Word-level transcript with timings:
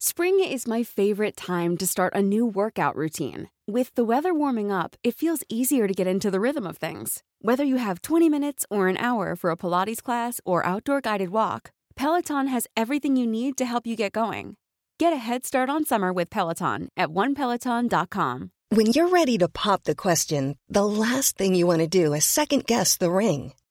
Spring 0.00 0.40
is 0.40 0.66
my 0.66 0.82
favorite 0.82 1.36
time 1.36 1.76
to 1.76 1.86
start 1.86 2.14
a 2.14 2.22
new 2.22 2.46
workout 2.46 2.96
routine. 2.96 3.48
With 3.68 3.94
the 3.94 4.04
weather 4.04 4.32
warming 4.32 4.72
up, 4.72 4.96
it 5.04 5.14
feels 5.14 5.44
easier 5.48 5.86
to 5.86 5.94
get 5.94 6.06
into 6.06 6.30
the 6.30 6.40
rhythm 6.40 6.66
of 6.66 6.78
things. 6.78 7.22
Whether 7.40 7.64
you 7.64 7.76
have 7.76 8.02
20 8.02 8.28
minutes 8.28 8.64
or 8.70 8.88
an 8.88 8.96
hour 8.96 9.36
for 9.36 9.50
a 9.50 9.56
Pilates 9.56 10.02
class 10.02 10.40
or 10.44 10.64
outdoor 10.64 11.00
guided 11.00 11.30
walk, 11.30 11.70
Peloton 11.96 12.46
has 12.48 12.66
everything 12.76 13.16
you 13.16 13.26
need 13.26 13.56
to 13.58 13.64
help 13.64 13.86
you 13.86 13.94
get 13.96 14.12
going. 14.12 14.56
Get 14.98 15.12
a 15.12 15.16
head 15.16 15.46
start 15.46 15.68
on 15.70 15.84
summer 15.84 16.12
with 16.12 16.30
Peloton 16.30 16.88
at 16.96 17.08
onepeloton.com. 17.10 18.50
When 18.70 18.86
you're 18.92 19.08
ready 19.08 19.36
to 19.38 19.48
pop 19.48 19.84
the 19.84 19.94
question, 19.94 20.56
the 20.68 20.84
last 20.86 21.36
thing 21.36 21.54
you 21.54 21.66
want 21.66 21.80
to 21.80 21.88
do 21.88 22.14
is 22.14 22.24
second 22.24 22.66
guess 22.66 22.96
the 22.96 23.10
ring. 23.10 23.52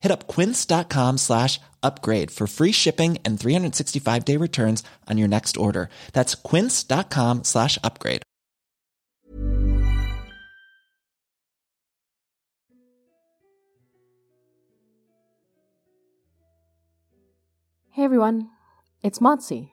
Hit 0.00 0.12
up 0.12 0.26
quince.com 0.26 1.18
slash 1.18 1.60
upgrade 1.82 2.30
for 2.30 2.46
free 2.46 2.72
shipping 2.72 3.18
and 3.24 3.38
365 3.38 4.24
day 4.24 4.36
returns 4.36 4.82
on 5.08 5.18
your 5.18 5.28
next 5.28 5.56
order. 5.56 5.88
That's 6.12 6.34
quince.com 6.34 7.44
slash 7.44 7.78
upgrade. 7.84 8.22
Hey 17.90 18.04
everyone, 18.04 18.50
it's 19.02 19.18
Motzi. 19.18 19.70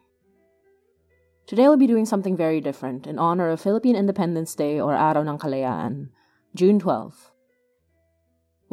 Today 1.46 1.68
we'll 1.68 1.78
be 1.78 1.86
doing 1.86 2.08
something 2.08 2.36
very 2.36 2.60
different 2.60 3.06
in 3.06 3.20
honor 3.20 3.50
of 3.50 3.62
Philippine 3.62 3.96
Independence 3.96 4.56
Day 4.56 4.80
or 4.82 4.96
Araw 4.98 5.22
ng 5.22 5.38
Kalayaan, 5.38 6.10
June 6.56 6.82
12th. 6.82 7.35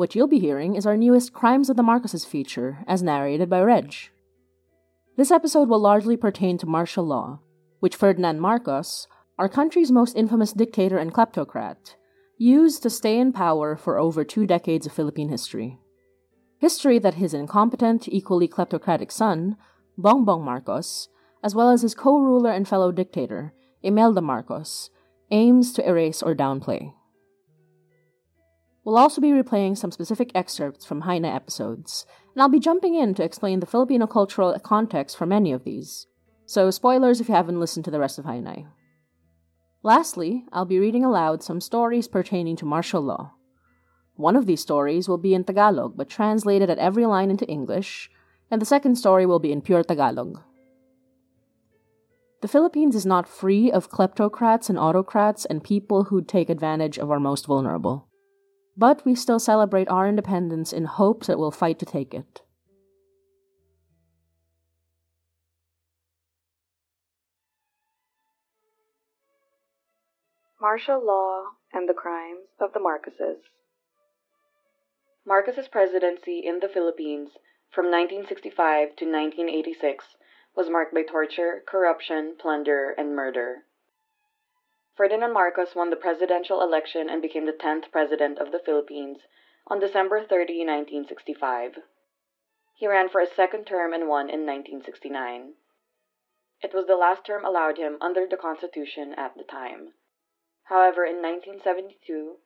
What 0.02 0.16
you'll 0.16 0.26
be 0.26 0.40
hearing 0.40 0.74
is 0.74 0.84
our 0.84 0.96
newest 0.96 1.32
Crimes 1.32 1.70
of 1.70 1.76
the 1.76 1.84
Marcoses 1.84 2.26
feature, 2.26 2.78
as 2.88 3.04
narrated 3.04 3.48
by 3.48 3.60
Reg. 3.60 3.94
This 5.16 5.30
episode 5.30 5.68
will 5.68 5.78
largely 5.78 6.16
pertain 6.16 6.58
to 6.58 6.66
martial 6.66 7.06
law, 7.06 7.38
which 7.78 7.94
Ferdinand 7.94 8.40
Marcos, 8.40 9.06
our 9.38 9.48
country's 9.48 9.92
most 9.92 10.16
infamous 10.16 10.52
dictator 10.52 10.98
and 10.98 11.14
kleptocrat, 11.14 11.94
used 12.36 12.82
to 12.82 12.90
stay 12.90 13.16
in 13.16 13.32
power 13.32 13.76
for 13.76 13.96
over 13.96 14.24
two 14.24 14.44
decades 14.44 14.86
of 14.86 14.92
Philippine 14.92 15.28
history. 15.28 15.78
History 16.58 16.98
that 16.98 17.14
his 17.14 17.32
incompetent, 17.32 18.08
equally 18.08 18.48
kleptocratic 18.48 19.12
son, 19.12 19.56
Bongbong 19.96 20.42
Marcos, 20.42 21.10
as 21.44 21.54
well 21.54 21.70
as 21.70 21.82
his 21.82 21.94
co 21.94 22.18
ruler 22.18 22.50
and 22.50 22.66
fellow 22.66 22.90
dictator, 22.90 23.54
Imelda 23.84 24.20
Marcos, 24.20 24.90
aims 25.30 25.72
to 25.74 25.88
erase 25.88 26.24
or 26.24 26.34
downplay. 26.34 26.92
We'll 28.84 28.98
also 28.98 29.20
be 29.20 29.30
replaying 29.30 29.78
some 29.78 29.92
specific 29.92 30.32
excerpts 30.34 30.84
from 30.84 31.02
Hi 31.02 31.18
Nay 31.18 31.30
episodes, 31.30 32.04
and 32.34 32.42
I'll 32.42 32.48
be 32.48 32.58
jumping 32.58 32.96
in 32.96 33.14
to 33.14 33.22
explain 33.22 33.60
the 33.60 33.66
Filipino 33.66 34.08
cultural 34.08 34.58
context 34.58 35.16
for 35.16 35.24
many 35.24 35.52
of 35.52 35.62
these, 35.62 36.08
so 36.46 36.68
spoilers 36.70 37.20
if 37.20 37.28
you 37.28 37.34
haven't 37.34 37.60
listened 37.60 37.84
to 37.84 37.92
the 37.92 38.00
rest 38.00 38.18
of 38.18 38.24
Hi 38.24 38.40
Nay. 38.40 38.66
Lastly, 39.84 40.46
I'll 40.52 40.64
be 40.64 40.80
reading 40.80 41.04
aloud 41.04 41.44
some 41.44 41.60
stories 41.60 42.08
pertaining 42.08 42.56
to 42.56 42.64
martial 42.64 43.00
law. 43.00 43.34
One 44.16 44.34
of 44.34 44.46
these 44.46 44.60
stories 44.60 45.08
will 45.08 45.18
be 45.18 45.32
in 45.32 45.44
Tagalog 45.44 45.96
but 45.96 46.08
translated 46.08 46.68
at 46.68 46.78
every 46.78 47.06
line 47.06 47.30
into 47.30 47.46
English, 47.46 48.10
and 48.50 48.60
the 48.60 48.66
second 48.66 48.96
story 48.96 49.26
will 49.26 49.38
be 49.38 49.52
in 49.52 49.62
pure 49.62 49.84
Tagalog. 49.84 50.40
The 52.40 52.48
Philippines 52.48 52.96
is 52.96 53.06
not 53.06 53.28
free 53.28 53.70
of 53.70 53.90
kleptocrats 53.90 54.68
and 54.68 54.76
autocrats 54.76 55.44
and 55.44 55.62
people 55.62 56.04
who 56.04 56.20
take 56.20 56.50
advantage 56.50 56.98
of 56.98 57.12
our 57.12 57.20
most 57.20 57.46
vulnerable 57.46 58.08
but 58.76 59.04
we 59.04 59.14
still 59.14 59.38
celebrate 59.38 59.88
our 59.88 60.08
independence 60.08 60.72
in 60.72 60.84
hopes 60.84 61.26
that 61.26 61.38
we'll 61.38 61.50
fight 61.50 61.78
to 61.78 61.86
take 61.86 62.14
it. 62.14 62.42
Martial 70.60 71.04
Law 71.04 71.42
and 71.72 71.88
the 71.88 71.94
Crimes 71.94 72.46
of 72.60 72.72
the 72.72 72.78
Marcoses. 72.78 73.40
Marcos's 75.26 75.66
presidency 75.66 76.40
in 76.44 76.60
the 76.60 76.68
Philippines 76.68 77.30
from 77.70 77.86
1965 77.86 78.96
to 78.96 79.04
1986 79.04 80.04
was 80.54 80.70
marked 80.70 80.94
by 80.94 81.02
torture, 81.02 81.62
corruption, 81.66 82.36
plunder, 82.38 82.94
and 82.96 83.16
murder. 83.16 83.64
Ferdinand 84.94 85.32
Marcos 85.32 85.74
won 85.74 85.88
the 85.88 85.96
presidential 85.96 86.60
election 86.60 87.08
and 87.08 87.22
became 87.22 87.46
the 87.46 87.52
10th 87.54 87.90
president 87.90 88.38
of 88.38 88.52
the 88.52 88.58
Philippines 88.58 89.26
on 89.66 89.80
December 89.80 90.22
30, 90.22 90.58
1965. 90.66 91.78
He 92.74 92.86
ran 92.86 93.08
for 93.08 93.22
a 93.22 93.26
second 93.26 93.64
term 93.64 93.94
and 93.94 94.06
won 94.06 94.28
in 94.28 94.44
1969. 94.44 95.54
It 96.62 96.74
was 96.74 96.86
the 96.86 96.96
last 96.96 97.24
term 97.24 97.42
allowed 97.42 97.78
him 97.78 97.96
under 98.02 98.26
the 98.26 98.36
Constitution 98.36 99.14
at 99.14 99.34
the 99.34 99.44
time. 99.44 99.94
However, 100.64 101.06
in 101.06 101.22
1972, 101.22 102.36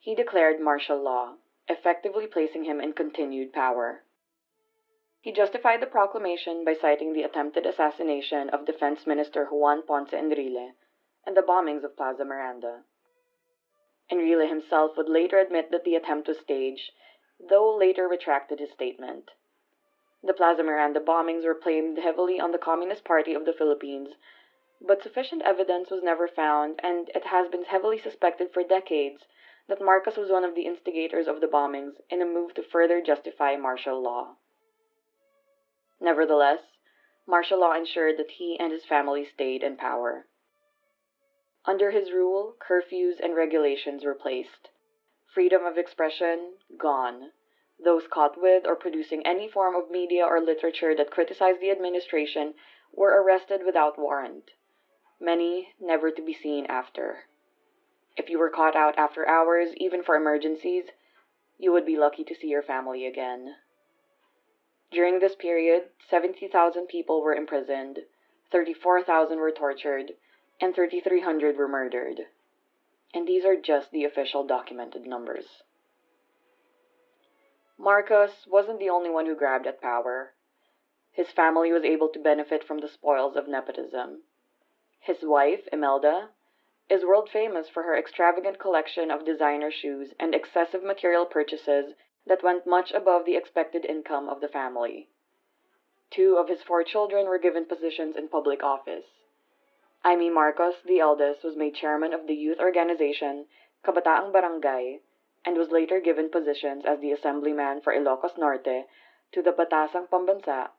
he 0.00 0.16
declared 0.16 0.58
martial 0.58 1.00
law, 1.00 1.36
effectively 1.68 2.26
placing 2.26 2.64
him 2.64 2.80
in 2.80 2.94
continued 2.94 3.52
power. 3.52 4.02
He 5.20 5.30
justified 5.30 5.80
the 5.80 5.86
proclamation 5.86 6.64
by 6.64 6.74
citing 6.74 7.12
the 7.12 7.22
attempted 7.22 7.64
assassination 7.64 8.50
of 8.50 8.64
Defense 8.64 9.06
Minister 9.06 9.46
Juan 9.46 9.82
Ponce 9.86 10.10
Enrile 10.10 10.72
and 11.26 11.36
the 11.36 11.42
bombings 11.42 11.82
of 11.82 11.96
Plaza 11.96 12.24
Miranda. 12.24 12.84
Enrile 14.10 14.48
himself 14.48 14.96
would 14.96 15.08
later 15.08 15.38
admit 15.38 15.70
that 15.72 15.84
the 15.84 15.96
attempt 15.96 16.28
was 16.28 16.38
staged, 16.38 16.92
though 17.40 17.74
later 17.76 18.06
retracted 18.06 18.60
his 18.60 18.70
statement. 18.70 19.32
The 20.22 20.32
Plaza 20.32 20.62
Miranda 20.62 21.00
bombings 21.00 21.44
were 21.44 21.54
blamed 21.54 21.98
heavily 21.98 22.38
on 22.38 22.52
the 22.52 22.58
Communist 22.58 23.04
Party 23.04 23.34
of 23.34 23.44
the 23.44 23.52
Philippines, 23.52 24.14
but 24.80 25.02
sufficient 25.02 25.42
evidence 25.42 25.90
was 25.90 26.02
never 26.02 26.28
found, 26.28 26.80
and 26.82 27.10
it 27.14 27.24
has 27.24 27.48
been 27.48 27.64
heavily 27.64 27.98
suspected 27.98 28.52
for 28.52 28.62
decades 28.62 29.24
that 29.68 29.80
Marcos 29.80 30.16
was 30.16 30.30
one 30.30 30.44
of 30.44 30.54
the 30.54 30.66
instigators 30.66 31.26
of 31.26 31.40
the 31.40 31.48
bombings 31.48 32.00
in 32.08 32.22
a 32.22 32.24
move 32.24 32.54
to 32.54 32.62
further 32.62 33.00
justify 33.00 33.56
martial 33.56 34.00
law. 34.00 34.36
Nevertheless, 36.00 36.60
martial 37.26 37.58
law 37.58 37.72
ensured 37.74 38.16
that 38.18 38.30
he 38.32 38.56
and 38.60 38.72
his 38.72 38.84
family 38.84 39.24
stayed 39.24 39.62
in 39.62 39.76
power. 39.76 40.26
Under 41.66 41.90
his 41.90 42.12
rule, 42.12 42.54
curfews 42.60 43.18
and 43.20 43.34
regulations 43.34 44.04
were 44.04 44.14
placed. 44.14 44.70
Freedom 45.34 45.64
of 45.64 45.76
expression, 45.76 46.54
gone. 46.78 47.32
Those 47.82 48.06
caught 48.06 48.40
with 48.40 48.64
or 48.64 48.76
producing 48.76 49.26
any 49.26 49.48
form 49.48 49.74
of 49.74 49.90
media 49.90 50.24
or 50.24 50.40
literature 50.40 50.94
that 50.94 51.10
criticized 51.10 51.60
the 51.60 51.72
administration 51.72 52.54
were 52.92 53.20
arrested 53.20 53.62
without 53.66 53.98
warrant. 53.98 54.52
Many 55.18 55.74
never 55.80 56.12
to 56.12 56.22
be 56.22 56.32
seen 56.32 56.66
after. 56.66 57.24
If 58.16 58.30
you 58.30 58.38
were 58.38 58.48
caught 58.48 58.76
out 58.76 58.96
after 58.96 59.28
hours, 59.28 59.74
even 59.76 60.02
for 60.02 60.14
emergencies, 60.14 60.84
you 61.58 61.72
would 61.72 61.84
be 61.84 61.96
lucky 61.96 62.22
to 62.24 62.34
see 62.34 62.48
your 62.48 62.62
family 62.62 63.06
again. 63.06 63.56
During 64.92 65.18
this 65.18 65.34
period, 65.34 65.90
70,000 66.08 66.86
people 66.86 67.22
were 67.22 67.34
imprisoned, 67.34 67.98
34,000 68.52 69.38
were 69.38 69.50
tortured, 69.50 70.12
and 70.60 70.74
3,300 70.74 71.56
were 71.56 71.68
murdered. 71.68 72.22
And 73.14 73.26
these 73.26 73.44
are 73.44 73.56
just 73.56 73.90
the 73.90 74.04
official 74.04 74.46
documented 74.46 75.06
numbers. 75.06 75.62
Marcos 77.78 78.46
wasn't 78.46 78.78
the 78.78 78.90
only 78.90 79.10
one 79.10 79.26
who 79.26 79.34
grabbed 79.34 79.66
at 79.66 79.80
power. 79.80 80.34
His 81.12 81.30
family 81.30 81.72
was 81.72 81.84
able 81.84 82.08
to 82.10 82.18
benefit 82.18 82.64
from 82.64 82.78
the 82.78 82.88
spoils 82.88 83.36
of 83.36 83.48
nepotism. 83.48 84.22
His 84.98 85.22
wife, 85.22 85.68
Imelda, 85.72 86.30
is 86.88 87.04
world 87.04 87.28
famous 87.30 87.68
for 87.68 87.82
her 87.82 87.96
extravagant 87.96 88.58
collection 88.58 89.10
of 89.10 89.24
designer 89.24 89.70
shoes 89.70 90.14
and 90.18 90.34
excessive 90.34 90.82
material 90.82 91.26
purchases 91.26 91.94
that 92.26 92.42
went 92.42 92.66
much 92.66 92.92
above 92.92 93.24
the 93.24 93.36
expected 93.36 93.84
income 93.84 94.28
of 94.28 94.40
the 94.40 94.48
family. 94.48 95.08
Two 96.10 96.36
of 96.36 96.48
his 96.48 96.62
four 96.62 96.82
children 96.82 97.26
were 97.26 97.38
given 97.38 97.66
positions 97.66 98.16
in 98.16 98.28
public 98.28 98.62
office. 98.62 99.04
Imee 100.06 100.32
Marcos, 100.32 100.76
the 100.84 101.00
eldest, 101.00 101.42
was 101.42 101.56
made 101.56 101.74
chairman 101.74 102.14
of 102.14 102.28
the 102.28 102.34
youth 102.34 102.60
organization 102.60 103.48
Kabataang 103.82 104.32
Barangay 104.32 105.00
and 105.44 105.56
was 105.56 105.72
later 105.72 105.98
given 105.98 106.30
positions 106.30 106.84
as 106.86 107.00
the 107.00 107.10
assemblyman 107.10 107.80
for 107.80 107.92
Ilocos 107.92 108.38
Norte 108.38 108.86
to 109.32 109.42
the 109.42 109.50
Batasang 109.50 110.08
Pambansa 110.08 110.70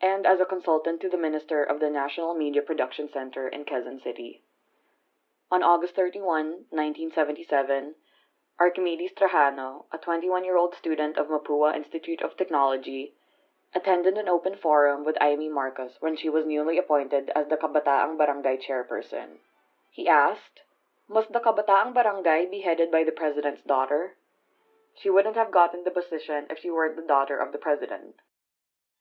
and 0.00 0.24
as 0.24 0.38
a 0.38 0.44
consultant 0.46 1.00
to 1.00 1.08
the 1.08 1.16
minister 1.16 1.64
of 1.64 1.80
the 1.80 1.90
National 1.90 2.32
Media 2.34 2.62
Production 2.62 3.08
Center 3.12 3.48
in 3.48 3.64
Quezon 3.64 4.00
City. 4.00 4.44
On 5.50 5.64
August 5.64 5.96
31, 5.96 6.66
1977, 6.70 7.96
Archimedes 8.60 9.12
Trajano, 9.14 9.86
a 9.90 9.98
21 9.98 10.44
year 10.44 10.56
old 10.56 10.76
student 10.76 11.18
of 11.18 11.26
Mapua 11.26 11.74
Institute 11.74 12.22
of 12.22 12.36
Technology, 12.36 13.15
attended 13.76 14.16
an 14.16 14.26
open 14.26 14.56
forum 14.56 15.04
with 15.04 15.16
Imee 15.16 15.52
Marcos 15.52 15.92
when 16.00 16.16
she 16.16 16.30
was 16.30 16.46
newly 16.46 16.78
appointed 16.78 17.30
as 17.36 17.46
the 17.48 17.58
Kabataang 17.58 18.16
Barangay 18.16 18.56
chairperson. 18.56 19.36
He 19.90 20.08
asked, 20.08 20.62
Must 21.08 21.30
the 21.30 21.40
Kabataang 21.40 21.92
Barangay 21.92 22.46
be 22.50 22.62
headed 22.62 22.90
by 22.90 23.04
the 23.04 23.12
president's 23.12 23.62
daughter? 23.62 24.16
She 24.94 25.10
wouldn't 25.10 25.36
have 25.36 25.50
gotten 25.50 25.84
the 25.84 25.90
position 25.90 26.46
if 26.48 26.58
she 26.58 26.70
weren't 26.70 26.96
the 26.96 27.02
daughter 27.02 27.38
of 27.38 27.52
the 27.52 27.58
president. 27.58 28.16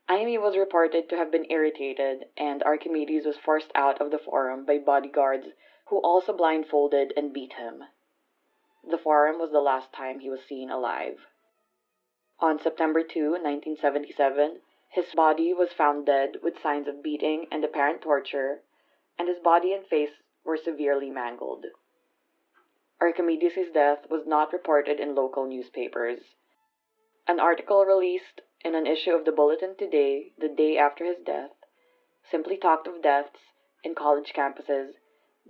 Imee 0.09 0.39
was 0.39 0.57
reported 0.57 1.07
to 1.09 1.15
have 1.15 1.31
been 1.31 1.49
irritated, 1.49 2.25
and 2.35 2.61
Archimedes 2.63 3.25
was 3.25 3.37
forced 3.37 3.71
out 3.75 4.01
of 4.01 4.11
the 4.11 4.19
forum 4.19 4.65
by 4.65 4.77
bodyguards 4.77 5.47
who 5.85 5.99
also 5.99 6.33
blindfolded 6.33 7.13
and 7.15 7.31
beat 7.31 7.53
him. 7.53 7.85
The 8.83 8.97
forum 8.97 9.39
was 9.39 9.51
the 9.51 9.61
last 9.61 9.93
time 9.93 10.19
he 10.19 10.29
was 10.29 10.43
seen 10.43 10.69
alive. 10.69 11.25
On 12.45 12.59
September 12.59 13.01
2, 13.01 13.31
1977, 13.31 14.61
his 14.89 15.11
body 15.15 15.51
was 15.51 15.73
found 15.73 16.05
dead 16.05 16.43
with 16.43 16.61
signs 16.61 16.87
of 16.87 17.01
beating 17.01 17.47
and 17.51 17.65
apparent 17.65 18.03
torture, 18.03 18.61
and 19.17 19.27
his 19.27 19.39
body 19.39 19.73
and 19.73 19.83
face 19.83 20.21
were 20.43 20.55
severely 20.55 21.09
mangled. 21.09 21.65
Archimedes' 23.01 23.71
death 23.71 24.07
was 24.11 24.27
not 24.27 24.53
reported 24.53 24.99
in 24.99 25.15
local 25.15 25.47
newspapers. 25.47 26.35
An 27.27 27.39
article 27.39 27.83
released 27.83 28.41
in 28.63 28.75
an 28.75 28.85
issue 28.85 29.15
of 29.15 29.25
the 29.25 29.31
Bulletin 29.31 29.75
Today 29.75 30.31
the 30.37 30.47
day 30.47 30.77
after 30.77 31.03
his 31.03 31.17
death 31.25 31.55
simply 32.29 32.57
talked 32.57 32.85
of 32.85 33.01
deaths 33.01 33.55
in 33.83 33.95
college 33.95 34.33
campuses 34.33 34.91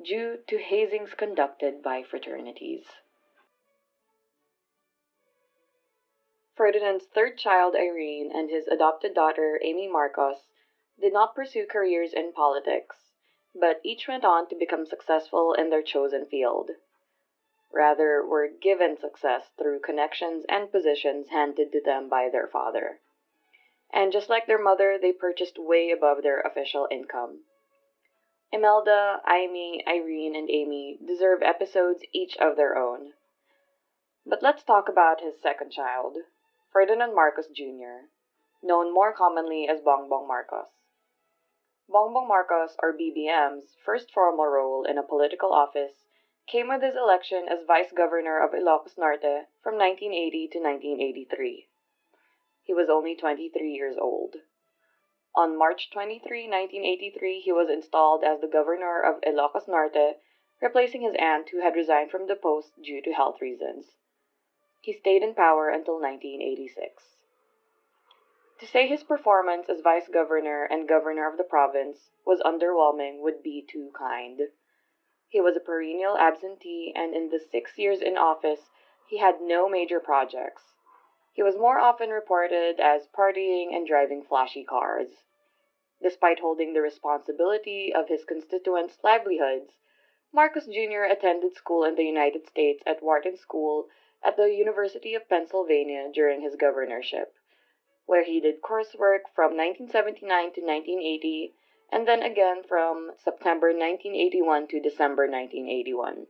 due 0.01 0.37
to 0.47 0.59
hazings 0.59 1.13
conducted 1.13 1.83
by 1.83 2.03
fraternities. 2.03 2.85
Ferdinand's 6.55 7.05
third 7.07 7.37
child, 7.37 7.75
Irene, 7.75 8.31
and 8.33 8.49
his 8.49 8.65
adopted 8.67 9.13
daughter, 9.13 9.59
Aimee 9.61 9.89
Marcos, 9.89 10.47
did 10.97 11.11
not 11.11 11.35
pursue 11.35 11.65
careers 11.65 12.13
in 12.13 12.31
politics, 12.31 13.11
but 13.53 13.81
each 13.83 14.07
went 14.07 14.23
on 14.23 14.47
to 14.47 14.55
become 14.55 14.85
successful 14.85 15.53
in 15.53 15.69
their 15.69 15.83
chosen 15.83 16.25
field. 16.25 16.71
Rather, 17.73 18.25
were 18.25 18.47
given 18.47 18.97
success 18.97 19.49
through 19.57 19.81
connections 19.81 20.45
and 20.47 20.71
positions 20.71 21.27
handed 21.27 21.73
to 21.73 21.81
them 21.81 22.07
by 22.07 22.29
their 22.29 22.47
father. 22.47 23.01
And 23.91 24.13
just 24.13 24.29
like 24.29 24.47
their 24.47 24.57
mother, 24.57 24.97
they 24.97 25.11
purchased 25.11 25.59
way 25.59 25.91
above 25.91 26.23
their 26.23 26.39
official 26.39 26.87
income. 26.89 27.43
Imelda, 28.53 29.21
Imee, 29.27 29.85
Irene, 29.85 30.37
and 30.37 30.49
Aimee 30.49 30.99
deserve 31.05 31.43
episodes 31.43 32.05
each 32.13 32.37
of 32.37 32.55
their 32.55 32.77
own. 32.77 33.11
But 34.25 34.41
let's 34.41 34.63
talk 34.63 34.87
about 34.87 35.19
his 35.19 35.41
second 35.41 35.71
child, 35.71 36.17
Ferdinand 36.75 37.15
Marcos 37.15 37.47
Jr., 37.47 38.09
known 38.61 38.93
more 38.93 39.13
commonly 39.13 39.65
as 39.65 39.79
Bongbong 39.79 40.27
Marcos. 40.27 40.67
Bongbong 41.89 42.27
Marcos, 42.27 42.75
or 42.83 42.91
BBM's, 42.91 43.77
first 43.85 44.11
formal 44.11 44.47
role 44.47 44.83
in 44.83 44.97
a 44.97 45.01
political 45.01 45.53
office 45.53 46.03
came 46.47 46.67
with 46.67 46.81
his 46.81 46.97
election 46.97 47.47
as 47.47 47.63
Vice 47.63 47.93
Governor 47.93 48.43
of 48.43 48.51
Ilocos 48.51 48.97
Norte 48.97 49.47
from 49.63 49.77
1980 49.77 50.49
to 50.49 50.59
1983. 50.59 51.69
He 52.61 52.73
was 52.73 52.89
only 52.89 53.15
23 53.15 53.71
years 53.71 53.95
old. 53.97 54.35
On 55.33 55.57
March 55.57 55.89
23, 55.91 56.49
1983, 56.49 57.39
he 57.39 57.53
was 57.53 57.69
installed 57.69 58.25
as 58.25 58.41
the 58.41 58.49
Governor 58.49 58.99
of 58.99 59.21
Ilocos 59.21 59.69
Norte, 59.69 60.19
replacing 60.61 61.03
his 61.03 61.15
aunt 61.17 61.47
who 61.51 61.61
had 61.61 61.73
resigned 61.73 62.11
from 62.11 62.27
the 62.27 62.35
post 62.35 62.73
due 62.81 63.01
to 63.01 63.13
health 63.13 63.39
reasons. 63.39 63.95
He 64.85 64.93
stayed 64.93 65.23
in 65.23 65.33
power 65.33 65.69
until 65.69 65.95
1986. 65.95 67.17
To 68.59 68.67
say 68.67 68.85
his 68.85 69.03
performance 69.03 69.67
as 69.67 69.81
vice 69.81 70.07
governor 70.07 70.65
and 70.65 70.87
governor 70.87 71.27
of 71.27 71.37
the 71.37 71.43
province 71.43 72.11
was 72.23 72.39
underwhelming 72.41 73.17
would 73.21 73.41
be 73.41 73.65
too 73.67 73.91
kind. 73.97 74.39
He 75.27 75.41
was 75.41 75.57
a 75.57 75.59
perennial 75.59 76.19
absentee, 76.19 76.93
and 76.95 77.15
in 77.15 77.29
the 77.29 77.39
six 77.39 77.79
years 77.79 77.99
in 77.99 78.15
office, 78.15 78.69
he 79.07 79.17
had 79.17 79.41
no 79.41 79.67
major 79.67 79.99
projects. 79.99 80.75
He 81.33 81.41
was 81.41 81.57
more 81.57 81.79
often 81.79 82.11
reported 82.11 82.79
as 82.79 83.07
partying 83.07 83.75
and 83.75 83.87
driving 83.87 84.21
flashy 84.21 84.63
cars. 84.63 85.23
Despite 85.99 86.41
holding 86.41 86.73
the 86.73 86.81
responsibility 86.83 87.91
of 87.91 88.07
his 88.07 88.23
constituents' 88.23 89.03
livelihoods, 89.03 89.79
Marcos 90.31 90.67
Jr. 90.67 91.05
attended 91.05 91.55
school 91.55 91.83
in 91.83 91.95
the 91.95 92.05
United 92.05 92.45
States 92.45 92.83
at 92.85 93.01
Wharton 93.01 93.35
School 93.35 93.89
at 94.23 94.37
the 94.37 94.53
University 94.53 95.15
of 95.15 95.27
Pennsylvania 95.29 96.09
during 96.13 96.41
his 96.41 96.55
governorship, 96.55 97.33
where 98.05 98.23
he 98.23 98.39
did 98.39 98.61
coursework 98.61 99.27
from 99.33 99.57
1979 99.57 100.27
to 100.53 100.61
1980 100.61 101.53
and 101.91 102.07
then 102.07 102.23
again 102.23 102.63
from 102.63 103.11
September 103.17 103.67
1981 103.67 104.67
to 104.67 104.79
December 104.79 105.23
1981. 105.23 106.27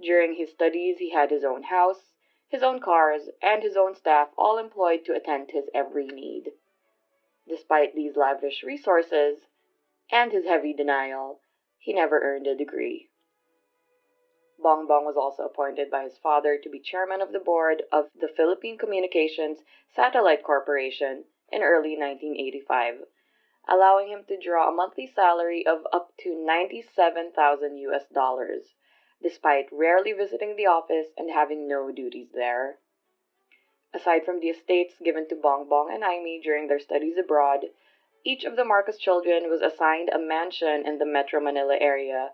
During 0.00 0.34
his 0.34 0.50
studies, 0.50 0.98
he 0.98 1.10
had 1.10 1.30
his 1.30 1.44
own 1.44 1.64
house, 1.64 2.12
his 2.48 2.62
own 2.62 2.80
cars, 2.80 3.30
and 3.40 3.62
his 3.62 3.76
own 3.76 3.94
staff 3.94 4.28
all 4.36 4.58
employed 4.58 5.04
to 5.04 5.14
attend 5.14 5.50
his 5.50 5.70
every 5.72 6.06
need. 6.06 6.52
Despite 7.48 7.94
these 7.94 8.16
lavish 8.16 8.62
resources 8.62 9.46
and 10.10 10.32
his 10.32 10.44
heavy 10.44 10.72
denial, 10.72 11.40
he 11.78 11.92
never 11.92 12.20
earned 12.20 12.46
a 12.46 12.54
degree. 12.54 13.11
Bongbong 14.62 15.04
was 15.04 15.16
also 15.16 15.44
appointed 15.44 15.90
by 15.90 16.04
his 16.04 16.18
father 16.18 16.56
to 16.56 16.68
be 16.68 16.78
chairman 16.78 17.20
of 17.20 17.32
the 17.32 17.40
board 17.40 17.82
of 17.90 18.10
the 18.14 18.28
Philippine 18.28 18.78
Communications 18.78 19.64
Satellite 19.94 20.44
Corporation 20.44 21.24
in 21.50 21.62
early 21.62 21.96
1985, 21.96 23.06
allowing 23.68 24.08
him 24.08 24.24
to 24.28 24.38
draw 24.38 24.68
a 24.68 24.72
monthly 24.72 25.06
salary 25.06 25.66
of 25.66 25.86
up 25.92 26.16
to 26.18 26.36
97,000 26.36 27.76
US 27.76 28.08
dollars, 28.08 28.74
despite 29.20 29.66
rarely 29.72 30.12
visiting 30.12 30.54
the 30.54 30.66
office 30.66 31.08
and 31.16 31.30
having 31.30 31.66
no 31.66 31.90
duties 31.90 32.30
there. 32.32 32.78
Aside 33.92 34.24
from 34.24 34.40
the 34.40 34.48
estates 34.48 34.94
given 35.00 35.28
to 35.28 35.34
Bongbong 35.34 35.92
and 35.92 36.02
Imee 36.02 36.40
during 36.42 36.68
their 36.68 36.78
studies 36.78 37.18
abroad, 37.18 37.66
each 38.24 38.44
of 38.44 38.54
the 38.54 38.64
Marcos 38.64 38.96
children 38.96 39.50
was 39.50 39.60
assigned 39.60 40.08
a 40.08 40.18
mansion 40.18 40.86
in 40.86 40.98
the 40.98 41.04
Metro 41.04 41.40
Manila 41.40 41.76
area, 41.76 42.32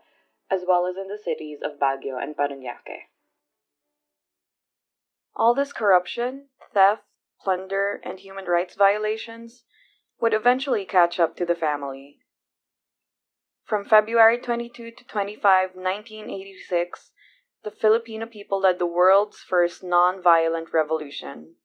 as 0.50 0.62
well 0.66 0.86
as 0.86 0.96
in 0.96 1.08
the 1.08 1.18
cities 1.18 1.60
of 1.62 1.78
Baguio 1.78 2.16
and 2.20 2.36
Parañaque. 2.36 3.08
All 5.34 5.54
this 5.54 5.72
corruption, 5.72 6.48
theft, 6.72 7.02
plunder, 7.40 8.00
and 8.04 8.18
human 8.18 8.46
rights 8.46 8.74
violations 8.74 9.64
would 10.20 10.34
eventually 10.34 10.84
catch 10.84 11.20
up 11.20 11.36
to 11.36 11.46
the 11.46 11.54
family. 11.54 12.18
From 13.64 13.84
February 13.84 14.38
22 14.38 14.90
to 14.92 15.04
25, 15.04 15.74
1986, 15.74 17.12
the 17.62 17.70
Filipino 17.70 18.26
people 18.26 18.60
led 18.60 18.78
the 18.78 18.86
world's 18.86 19.38
first 19.38 19.82
non-violent 19.82 20.72
revolution. 20.72 21.56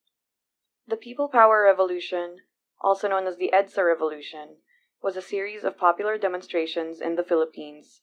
The 0.86 0.98
People 0.98 1.30
Power 1.30 1.64
Revolution 1.64 2.40
also 2.84 3.08
known 3.08 3.26
as 3.26 3.38
the 3.38 3.50
EDSA 3.54 3.86
Revolution, 3.86 4.58
was 5.02 5.16
a 5.16 5.22
series 5.22 5.64
of 5.64 5.78
popular 5.78 6.18
demonstrations 6.18 7.00
in 7.00 7.16
the 7.16 7.24
Philippines, 7.24 8.02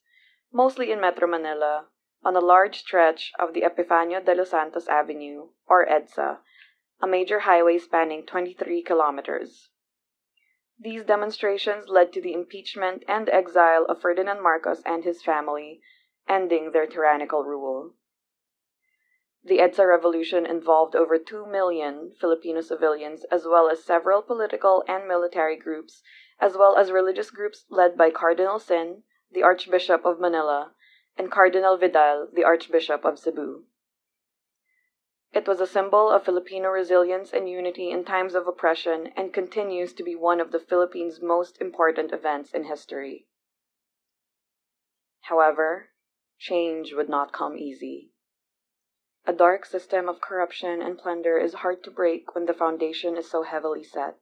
mostly 0.51 0.91
in 0.91 0.99
Metro 0.99 1.27
Manila, 1.27 1.87
on 2.23 2.35
a 2.35 2.39
large 2.39 2.79
stretch 2.79 3.31
of 3.39 3.53
the 3.53 3.61
Epifanio 3.61 4.23
de 4.23 4.35
los 4.35 4.49
Santos 4.49 4.87
Avenue, 4.87 5.49
or 5.65 5.85
EDSA, 5.85 6.39
a 7.01 7.07
major 7.07 7.39
highway 7.39 7.77
spanning 7.77 8.25
23 8.25 8.83
kilometers. 8.83 9.69
These 10.77 11.05
demonstrations 11.05 11.89
led 11.89 12.11
to 12.13 12.21
the 12.21 12.33
impeachment 12.33 13.03
and 13.07 13.29
exile 13.29 13.85
of 13.85 14.01
Ferdinand 14.01 14.41
Marcos 14.41 14.81
and 14.83 15.03
his 15.03 15.23
family, 15.23 15.81
ending 16.27 16.71
their 16.71 16.87
tyrannical 16.87 17.43
rule. 17.43 17.93
The 19.43 19.59
EDSA 19.59 19.87
revolution 19.87 20.45
involved 20.45 20.95
over 20.95 21.17
2 21.17 21.47
million 21.47 22.13
Filipino 22.19 22.61
civilians, 22.61 23.23
as 23.25 23.47
well 23.47 23.69
as 23.69 23.83
several 23.83 24.21
political 24.21 24.83
and 24.87 25.07
military 25.07 25.55
groups, 25.55 26.03
as 26.39 26.57
well 26.57 26.75
as 26.75 26.91
religious 26.91 27.31
groups 27.31 27.65
led 27.69 27.97
by 27.97 28.11
Cardinal 28.11 28.59
Sin, 28.59 29.03
the 29.31 29.43
Archbishop 29.43 30.05
of 30.05 30.19
Manila, 30.19 30.73
and 31.17 31.31
Cardinal 31.31 31.77
Vidal, 31.77 32.27
the 32.33 32.43
Archbishop 32.43 33.05
of 33.05 33.19
Cebu. 33.19 33.65
It 35.33 35.47
was 35.47 35.61
a 35.61 35.67
symbol 35.67 36.09
of 36.09 36.25
Filipino 36.25 36.69
resilience 36.69 37.31
and 37.31 37.49
unity 37.49 37.89
in 37.89 38.03
times 38.03 38.35
of 38.35 38.47
oppression 38.47 39.13
and 39.15 39.33
continues 39.33 39.93
to 39.93 40.03
be 40.03 40.15
one 40.15 40.41
of 40.41 40.51
the 40.51 40.59
Philippines' 40.59 41.21
most 41.21 41.61
important 41.61 42.11
events 42.11 42.53
in 42.53 42.65
history. 42.65 43.27
However, 45.21 45.91
change 46.37 46.93
would 46.93 47.07
not 47.07 47.31
come 47.31 47.57
easy. 47.57 48.11
A 49.25 49.31
dark 49.31 49.65
system 49.65 50.09
of 50.09 50.19
corruption 50.19 50.81
and 50.81 50.97
plunder 50.97 51.37
is 51.37 51.53
hard 51.53 51.83
to 51.83 51.91
break 51.91 52.35
when 52.35 52.45
the 52.45 52.53
foundation 52.53 53.15
is 53.15 53.29
so 53.29 53.43
heavily 53.43 53.83
set. 53.83 54.17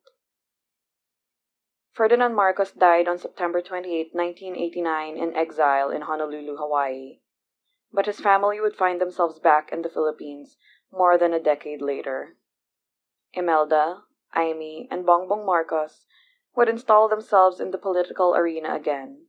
Ferdinand 1.99 2.33
Marcos 2.33 2.71
died 2.71 3.09
on 3.09 3.17
September 3.17 3.61
28, 3.61 4.11
1989, 4.13 5.17
in 5.17 5.35
exile 5.35 5.89
in 5.89 6.03
Honolulu, 6.03 6.55
Hawaii. 6.55 7.19
But 7.91 8.05
his 8.05 8.21
family 8.21 8.61
would 8.61 8.77
find 8.77 9.01
themselves 9.01 9.37
back 9.37 9.73
in 9.73 9.81
the 9.81 9.89
Philippines 9.89 10.55
more 10.93 11.17
than 11.17 11.33
a 11.33 11.41
decade 11.41 11.81
later. 11.81 12.37
Imelda, 13.33 14.03
Imee, 14.33 14.87
and 14.89 15.05
Bongbong 15.05 15.45
Marcos 15.45 16.05
would 16.55 16.69
install 16.69 17.09
themselves 17.09 17.59
in 17.59 17.71
the 17.71 17.77
political 17.77 18.33
arena 18.33 18.73
again. 18.73 19.25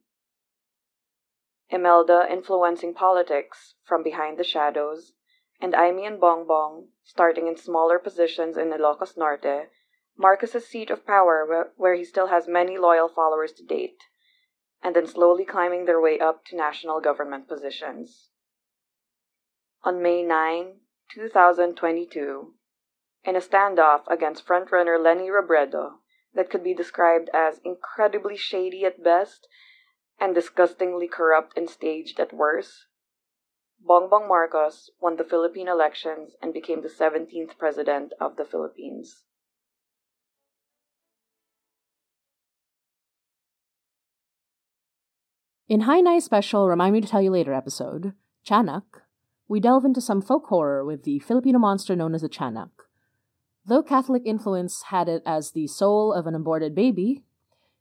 Imelda 1.70 2.28
influencing 2.30 2.94
politics 2.94 3.74
from 3.82 4.04
behind 4.04 4.38
the 4.38 4.44
shadows, 4.44 5.14
and 5.60 5.74
Imee 5.74 6.06
and 6.06 6.20
Bongbong, 6.20 6.90
starting 7.02 7.48
in 7.48 7.56
smaller 7.56 7.98
positions 7.98 8.56
in 8.56 8.72
Ilocos 8.72 9.16
Norte, 9.16 9.70
Marcos's 10.20 10.68
seat 10.68 10.90
of 10.90 11.06
power 11.06 11.72
where, 11.76 11.94
he 11.94 12.04
still 12.04 12.26
has 12.26 12.46
many 12.46 12.76
loyal 12.76 13.08
followers 13.08 13.52
to 13.52 13.64
date, 13.64 14.02
and 14.82 14.94
then 14.94 15.06
slowly 15.06 15.46
climbing 15.46 15.86
their 15.86 15.98
way 15.98 16.20
up 16.20 16.44
to 16.44 16.54
national 16.54 17.00
government 17.00 17.48
positions. 17.48 18.28
On 19.82 20.02
May 20.02 20.22
9, 20.22 20.80
2022, 21.14 22.54
in 23.24 23.34
a 23.34 23.40
standoff 23.40 24.02
against 24.08 24.46
frontrunner 24.46 25.02
Leni 25.02 25.30
Robredo 25.30 26.00
that 26.34 26.50
could 26.50 26.62
be 26.62 26.74
described 26.74 27.30
as 27.32 27.58
incredibly 27.64 28.36
shady 28.36 28.84
at 28.84 29.02
best 29.02 29.48
and 30.18 30.34
disgustingly 30.34 31.08
corrupt 31.08 31.56
and 31.56 31.70
staged 31.70 32.20
at 32.20 32.34
worst, 32.34 32.88
Bongbong 33.82 34.28
Marcos 34.28 34.90
won 35.00 35.16
the 35.16 35.24
Philippine 35.24 35.68
elections 35.68 36.36
and 36.42 36.52
became 36.52 36.82
the 36.82 36.90
17th 36.90 37.56
president 37.56 38.12
of 38.20 38.36
the 38.36 38.44
Philippines. 38.44 39.24
In 45.70 45.82
Hi 45.82 46.00
Nay 46.00 46.18
special 46.18 46.68
Remind 46.68 46.94
Me 46.94 47.00
to 47.00 47.06
Tell 47.06 47.22
You 47.22 47.30
Later 47.30 47.54
episode, 47.54 48.12
Tiyanak, 48.44 48.82
we 49.46 49.60
delve 49.60 49.84
into 49.84 50.00
some 50.00 50.20
folk 50.20 50.46
horror 50.46 50.84
with 50.84 51.04
the 51.04 51.20
Filipino 51.20 51.60
monster 51.60 51.94
known 51.94 52.12
as 52.12 52.22
the 52.22 52.28
Tiyanak. 52.28 52.70
Though 53.64 53.84
Catholic 53.84 54.24
influence 54.26 54.82
had 54.88 55.08
it 55.08 55.22
as 55.24 55.52
the 55.52 55.68
soul 55.68 56.12
of 56.12 56.26
an 56.26 56.34
aborted 56.34 56.74
baby, 56.74 57.22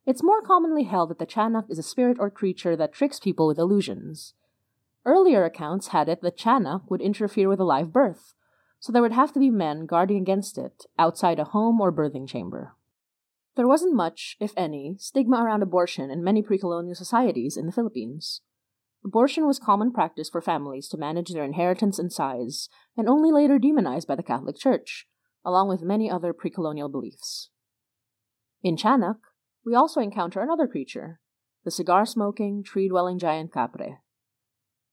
it's 0.05 0.21
more 0.21 0.43
commonly 0.43 0.83
held 0.83 1.09
that 1.09 1.17
the 1.17 1.25
Tiyanak 1.25 1.65
is 1.67 1.79
a 1.79 1.81
spirit 1.81 2.17
or 2.19 2.29
creature 2.29 2.75
that 2.75 2.93
tricks 2.93 3.19
people 3.19 3.47
with 3.47 3.57
illusions. 3.57 4.35
Earlier 5.03 5.43
accounts 5.43 5.87
had 5.87 6.07
it 6.09 6.21
that 6.21 6.37
Tiyanak 6.37 6.91
would 6.91 7.01
interfere 7.01 7.49
with 7.49 7.59
a 7.59 7.63
live 7.63 7.91
birth, 7.91 8.35
so 8.79 8.91
there 8.91 9.01
would 9.01 9.13
have 9.13 9.33
to 9.33 9.39
be 9.39 9.49
men 9.49 9.87
guarding 9.87 10.17
against 10.17 10.59
it 10.59 10.85
outside 10.99 11.39
a 11.39 11.43
home 11.43 11.81
or 11.81 11.91
birthing 11.91 12.27
chamber. 12.27 12.75
There 13.59 13.67
wasn't 13.67 13.93
much, 13.93 14.37
if 14.39 14.53
any, 14.55 14.95
stigma 14.99 15.43
around 15.43 15.63
abortion 15.63 16.09
in 16.09 16.23
many 16.23 16.41
pre 16.41 16.57
colonial 16.57 16.95
societies 16.95 17.57
in 17.57 17.65
the 17.65 17.73
Philippines. 17.73 18.39
Abortion 19.03 19.45
was 19.45 19.59
common 19.59 19.91
practice 19.91 20.29
for 20.29 20.39
families 20.39 20.87
to 20.87 20.97
manage 20.97 21.33
their 21.33 21.43
inheritance 21.43 21.99
and 21.99 22.09
size, 22.09 22.69
and 22.95 23.09
only 23.09 23.33
later 23.33 23.59
demonized 23.59 24.07
by 24.07 24.15
the 24.15 24.23
Catholic 24.23 24.55
Church, 24.55 25.07
along 25.43 25.67
with 25.67 25.81
many 25.81 26.09
other 26.09 26.31
pre 26.31 26.49
colonial 26.49 26.87
beliefs. 26.87 27.49
In 28.63 28.77
Tiyanak, 28.77 29.17
we 29.65 29.75
also 29.75 29.99
encounter 29.99 30.39
another 30.39 30.65
creature, 30.65 31.19
the 31.65 31.69
cigar 31.69 32.05
smoking, 32.05 32.63
tree 32.63 32.87
dwelling 32.87 33.19
giant 33.19 33.51
Kapre. 33.51 33.97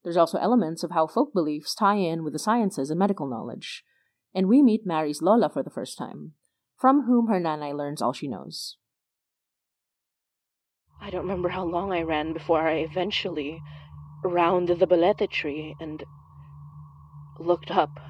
There's 0.03 0.17
also 0.17 0.39
elements 0.39 0.83
of 0.83 0.91
how 0.91 1.07
folk 1.07 1.33
beliefs 1.33 1.73
tie 1.73 1.99
in 1.99 2.25
with 2.25 2.33
the 2.33 2.41
sciences 2.41 2.91
and 2.91 2.99
medical 2.99 3.31
knowledge. 3.31 3.85
And 4.35 4.49
we 4.49 4.61
meet 4.61 4.85
Mary's 4.85 5.23
Lola 5.23 5.51
for 5.51 5.63
the 5.63 5.71
first 5.71 5.97
time, 5.97 6.33
from 6.79 7.03
whom 7.03 7.29
her 7.29 7.41
nanay 7.41 7.75
learns 7.75 8.03
all 8.03 8.13
she 8.13 8.29
knows. 8.29 8.77
I 11.01 11.11
don't 11.11 11.23
remember 11.23 11.51
how 11.51 11.65
long 11.65 11.93
I 11.93 12.03
ran 12.03 12.33
before 12.33 12.69
I 12.69 12.77
eventually 12.77 13.61
rounded 14.25 14.79
the 14.79 14.87
balete 14.87 15.31
tree 15.31 15.77
and 15.81 16.03
looked 17.39 17.71
up, 17.71 18.01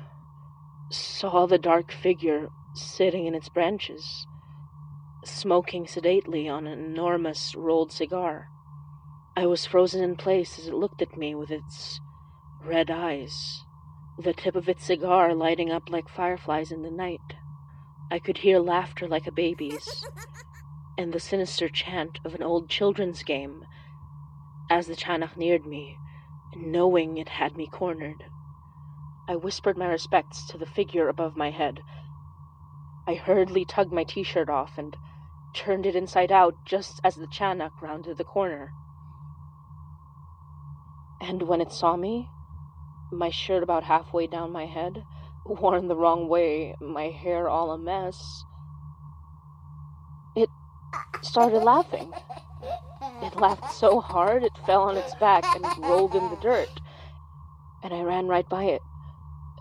saw 0.91 1.47
the 1.47 1.59
dark 1.59 1.93
figure 1.93 2.49
sitting 2.75 3.27
in 3.27 3.35
its 3.35 3.49
branches, 3.49 4.27
smoking 5.25 5.87
sedately 5.87 6.49
on 6.49 6.67
an 6.67 6.79
enormous 6.79 7.55
rolled 7.55 7.93
cigar. 7.93 8.49
I 9.37 9.47
was 9.47 9.67
frozen 9.67 10.03
in 10.03 10.17
place 10.17 10.59
as 10.59 10.69
it 10.69 10.75
looked 10.75 11.03
at 11.03 11.17
me 11.17 11.35
with 11.35 11.51
its 11.51 12.01
red 12.65 12.91
eyes, 12.91 13.63
the 14.19 14.33
tip 14.33 14.57
of 14.57 14.69
its 14.69 14.85
cigar 14.85 15.35
lighting 15.35 15.71
up 15.71 15.91
like 15.91 16.09
fireflies 16.09 16.73
in 16.73 16.83
the 16.83 16.91
night. 16.91 17.21
I 18.11 18.19
could 18.19 18.39
hear 18.39 18.59
laughter 18.59 19.09
like 19.09 19.27
a 19.27 19.33
baby's, 19.33 20.07
and 20.97 21.13
the 21.13 21.21
sinister 21.21 21.69
chant 21.69 22.21
of 22.25 22.35
an 22.35 22.43
old 22.43 22.69
children's 22.69 23.23
game 23.23 23.65
as 24.71 24.87
the 24.87 24.95
Tiyanak 24.95 25.37
neared 25.37 25.67
me 25.67 25.99
knowing 26.55 27.19
it 27.19 27.29
had 27.29 27.57
me 27.57 27.67
cornered. 27.67 28.25
I 29.29 29.37
whispered 29.37 29.77
my 29.77 29.87
respects 29.87 30.47
to 30.49 30.59
the 30.59 30.67
figure 30.67 31.09
above 31.09 31.37
my 31.37 31.51
head. 31.51 31.83
I 33.07 33.15
hurriedly 33.15 33.65
tugged 33.65 33.93
my 33.93 34.05
t 34.05 34.23
shirt 34.23 34.49
off 34.49 34.79
and 34.79 34.97
turned 35.55 35.87
it 35.87 35.97
inside 35.97 36.33
out 36.33 36.55
just 36.65 37.01
as 37.05 37.17
the 37.17 37.27
Tiyanak 37.27 37.81
rounded 37.81 38.19
the 38.19 38.25
corner. 38.25 38.71
And 41.21 41.43
when 41.43 41.61
it 41.61 41.73
saw 41.73 41.97
me, 41.97 42.29
my 43.11 43.31
shirt 43.31 43.63
about 43.63 43.85
halfway 43.85 44.27
down 44.27 44.53
my 44.53 44.67
head, 44.67 45.05
worn 45.49 45.89
the 45.89 45.97
wrong 45.97 46.29
way, 46.29 46.75
my 46.81 47.09
hair 47.09 47.49
all 47.49 47.71
a 47.71 47.79
mess, 47.79 48.45
it 50.35 50.49
started 51.23 51.61
laughing. 51.61 52.13
It 53.23 53.37
laughed 53.37 53.73
so 53.73 54.01
hard 54.01 54.43
it 54.43 54.53
fell 54.67 54.83
on 54.83 54.97
its 54.97 55.15
back 55.17 55.45
and 55.55 55.65
rolled 55.85 56.15
in 56.15 56.29
the 56.31 56.37
dirt. 56.37 56.69
And 57.83 57.95
I 57.95 58.03
ran 58.03 58.27
right 58.27 58.49
by 58.49 58.65
it, 58.65 58.83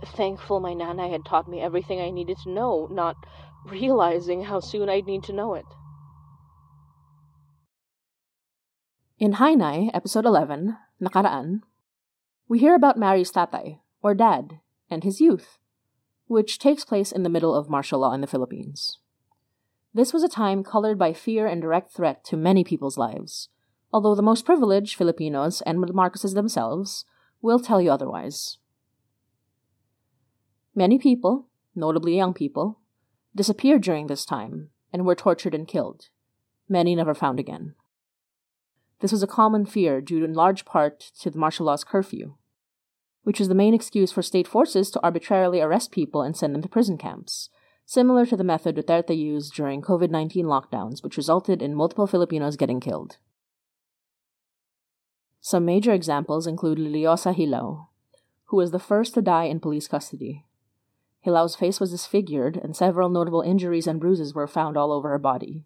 thankful 0.06 0.60
my 0.60 0.74
Nana 0.74 1.10
had 1.10 1.26
taught 1.26 1.50
me 1.50 1.62
everything 1.62 2.02
I 2.02 2.10
needed 2.10 2.38
to 2.44 2.52
know, 2.52 2.88
not 2.92 3.16
realizing 3.66 4.44
how 4.44 4.60
soon 4.60 4.90
I'd 4.90 5.06
need 5.06 5.24
to 5.24 5.34
know 5.34 5.54
it. 5.54 5.66
In 9.18 9.34
Hi 9.34 9.54
Nay, 9.54 9.90
episode 9.94 10.26
11, 10.26 10.78
Nakaraan, 11.02 11.62
we 12.48 12.60
hear 12.60 12.76
about 12.76 12.98
Mary's 12.98 13.32
tatay, 13.32 13.80
or 14.02 14.14
dad, 14.14 14.60
and 14.90 15.04
his 15.04 15.22
youth, 15.22 15.58
which 16.28 16.60
takes 16.60 16.86
place 16.86 17.12
in 17.12 17.24
the 17.24 17.30
middle 17.30 17.54
of 17.54 17.70
martial 17.70 18.00
law 18.00 18.14
in 18.14 18.22
the 18.22 18.28
Philippines. 18.28 19.00
This 19.94 20.12
was 20.12 20.24
a 20.24 20.30
time 20.30 20.64
colored 20.64 20.98
by 20.98 21.14
fear 21.14 21.48
and 21.48 21.62
direct 21.62 21.92
threat 21.92 22.24
to 22.26 22.38
many 22.38 22.64
people's 22.64 22.98
lives, 22.98 23.50
although 23.94 24.16
the 24.16 24.22
most 24.22 24.46
privileged 24.46 24.96
Filipinos 24.96 25.62
and 25.62 25.80
Marcoses 25.80 26.34
themselves 26.34 27.06
will 27.42 27.60
tell 27.60 27.80
you 27.80 27.92
otherwise. 27.92 28.58
Many 30.74 31.00
people, 31.00 31.48
notably 31.74 32.16
young 32.16 32.34
people, 32.34 32.80
disappeared 33.34 33.84
during 33.84 34.08
this 34.08 34.26
time 34.26 34.70
and 34.92 35.06
were 35.06 35.16
tortured 35.16 35.54
and 35.54 35.68
killed, 35.68 36.10
many 36.68 36.96
never 36.96 37.14
found 37.14 37.40
again. 37.40 37.76
This 39.00 39.12
was 39.12 39.24
a 39.24 39.28
common 39.28 39.66
fear 39.66 40.02
due 40.02 40.24
in 40.24 40.34
large 40.34 40.66
part 40.66 41.00
to 41.22 41.30
the 41.30 41.38
martial 41.38 41.68
law's 41.68 41.84
curfew, 41.84 42.36
which 43.26 43.40
was 43.40 43.48
the 43.48 43.56
main 43.56 43.74
excuse 43.74 44.12
for 44.12 44.22
state 44.22 44.48
forces 44.48 44.92
to 44.92 45.02
arbitrarily 45.02 45.60
arrest 45.60 45.92
people 45.92 46.22
and 46.22 46.38
send 46.38 46.54
them 46.54 46.62
to 46.62 46.70
prison 46.70 46.96
camps, 46.96 47.50
similar 47.84 48.24
to 48.24 48.38
the 48.38 48.44
method 48.44 48.76
Duterte 48.76 49.18
used 49.18 49.56
during 49.56 49.82
COVID 49.82 50.12
19 50.12 50.46
lockdowns, 50.46 51.04
which 51.04 51.18
resulted 51.18 51.60
in 51.60 51.74
multiple 51.74 52.06
Filipinos 52.06 52.56
getting 52.56 52.80
killed. 52.80 53.18
Some 55.42 55.66
major 55.66 55.92
examples 55.92 56.46
include 56.46 56.78
Liliosa 56.78 57.36
Hilao, 57.36 57.88
who 58.46 58.58
was 58.58 58.70
the 58.70 58.80
first 58.80 59.16
to 59.16 59.24
die 59.24 59.46
in 59.46 59.60
police 59.60 59.88
custody. 59.88 60.46
Hilao's 61.26 61.56
face 61.56 61.80
was 61.80 61.90
disfigured, 61.90 62.58
and 62.58 62.76
several 62.76 63.10
notable 63.10 63.42
injuries 63.42 63.88
and 63.88 64.00
bruises 64.00 64.36
were 64.36 64.48
found 64.48 64.78
all 64.78 64.92
over 64.92 65.10
her 65.10 65.18
body. 65.18 65.66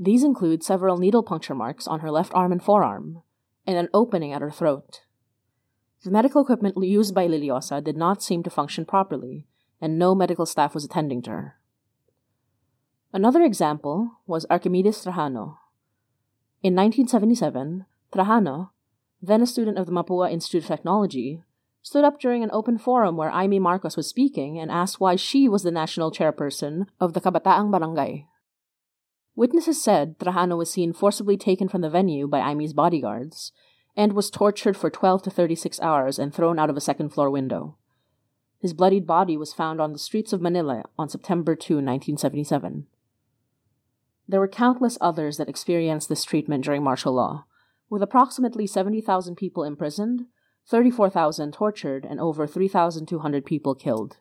These 0.00 0.24
include 0.24 0.64
several 0.64 0.98
needle 0.98 1.22
puncture 1.22 1.54
marks 1.54 1.86
on 1.86 2.00
her 2.00 2.10
left 2.10 2.34
arm 2.34 2.50
and 2.50 2.62
forearm, 2.62 3.22
and 3.64 3.76
an 3.76 3.88
opening 3.94 4.32
at 4.32 4.42
her 4.42 4.50
throat. 4.50 5.02
The 6.04 6.10
medical 6.10 6.42
equipment 6.42 6.76
used 6.80 7.14
by 7.14 7.26
Liliosa 7.26 7.82
did 7.82 7.96
not 7.96 8.22
seem 8.22 8.42
to 8.44 8.50
function 8.50 8.84
properly, 8.84 9.46
and 9.80 9.98
no 9.98 10.14
medical 10.14 10.46
staff 10.46 10.74
was 10.74 10.84
attending 10.84 11.22
to 11.22 11.30
her. 11.30 11.56
Another 13.12 13.42
example 13.42 14.12
was 14.26 14.46
Archimedes 14.48 15.04
Trajano. 15.04 15.58
In 16.62 16.74
1977, 16.74 17.86
Trajano, 18.12 18.70
then 19.20 19.42
a 19.42 19.46
student 19.46 19.78
of 19.78 19.86
the 19.86 19.92
Mapua 19.92 20.30
Institute 20.30 20.62
of 20.62 20.68
Technology, 20.68 21.42
stood 21.82 22.04
up 22.04 22.20
during 22.20 22.44
an 22.44 22.50
open 22.52 22.78
forum 22.78 23.16
where 23.16 23.30
Imee 23.30 23.60
Marcos 23.60 23.96
was 23.96 24.06
speaking 24.06 24.58
and 24.58 24.70
asked 24.70 25.00
why 25.00 25.16
she 25.16 25.48
was 25.48 25.62
the 25.62 25.70
national 25.70 26.12
chairperson 26.12 26.86
of 27.00 27.14
the 27.14 27.20
Kabataang 27.20 27.72
Barangay. 27.72 28.26
Witnesses 29.34 29.82
said 29.82 30.18
Trajano 30.18 30.58
was 30.58 30.70
seen 30.70 30.92
forcibly 30.92 31.36
taken 31.36 31.68
from 31.68 31.80
the 31.80 31.90
venue 31.90 32.28
by 32.28 32.40
Imee's 32.40 32.72
bodyguards 32.72 33.52
and 33.98 34.12
was 34.12 34.30
tortured 34.30 34.76
for 34.76 34.90
12 34.90 35.24
to 35.24 35.30
36 35.30 35.80
hours 35.80 36.20
and 36.20 36.32
thrown 36.32 36.56
out 36.56 36.70
of 36.70 36.76
a 36.76 36.80
second 36.80 37.08
floor 37.08 37.28
window. 37.28 37.76
His 38.60 38.72
bloodied 38.72 39.08
body 39.08 39.36
was 39.36 39.52
found 39.52 39.80
on 39.80 39.92
the 39.92 39.98
streets 39.98 40.32
of 40.32 40.40
Manila 40.40 40.84
on 40.96 41.08
September 41.08 41.56
2, 41.56 41.74
1977. 41.74 42.86
There 44.28 44.38
were 44.38 44.46
countless 44.46 44.98
others 45.00 45.36
that 45.38 45.48
experienced 45.48 46.08
this 46.08 46.22
treatment 46.22 46.64
during 46.64 46.84
martial 46.84 47.12
law, 47.12 47.46
with 47.90 48.00
approximately 48.00 48.68
70,000 48.68 49.34
people 49.34 49.64
imprisoned, 49.64 50.26
34,000 50.68 51.52
tortured, 51.52 52.06
and 52.08 52.20
over 52.20 52.46
3,200 52.46 53.44
people 53.44 53.74
killed. 53.74 54.18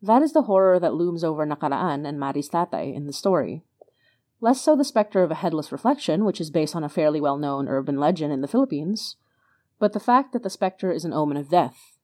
That 0.00 0.22
is 0.22 0.34
the 0.34 0.42
horror 0.42 0.78
that 0.78 0.94
looms 0.94 1.24
over 1.24 1.44
Nakaraan 1.44 2.06
and 2.06 2.20
Mary's 2.20 2.48
tatay 2.48 2.94
in 2.94 3.06
the 3.06 3.12
story. 3.12 3.64
Less 4.42 4.60
so 4.60 4.74
the 4.74 4.84
specter 4.84 5.22
of 5.22 5.30
a 5.30 5.36
headless 5.36 5.70
reflection, 5.70 6.24
which 6.24 6.40
is 6.40 6.50
based 6.50 6.74
on 6.74 6.82
a 6.82 6.88
fairly 6.88 7.20
well 7.20 7.38
known 7.38 7.68
urban 7.68 7.96
legend 7.96 8.32
in 8.32 8.40
the 8.40 8.48
Philippines, 8.48 9.14
but 9.78 9.92
the 9.92 10.00
fact 10.00 10.32
that 10.32 10.42
the 10.42 10.50
specter 10.50 10.90
is 10.90 11.04
an 11.04 11.12
omen 11.12 11.36
of 11.36 11.48
death, 11.48 11.96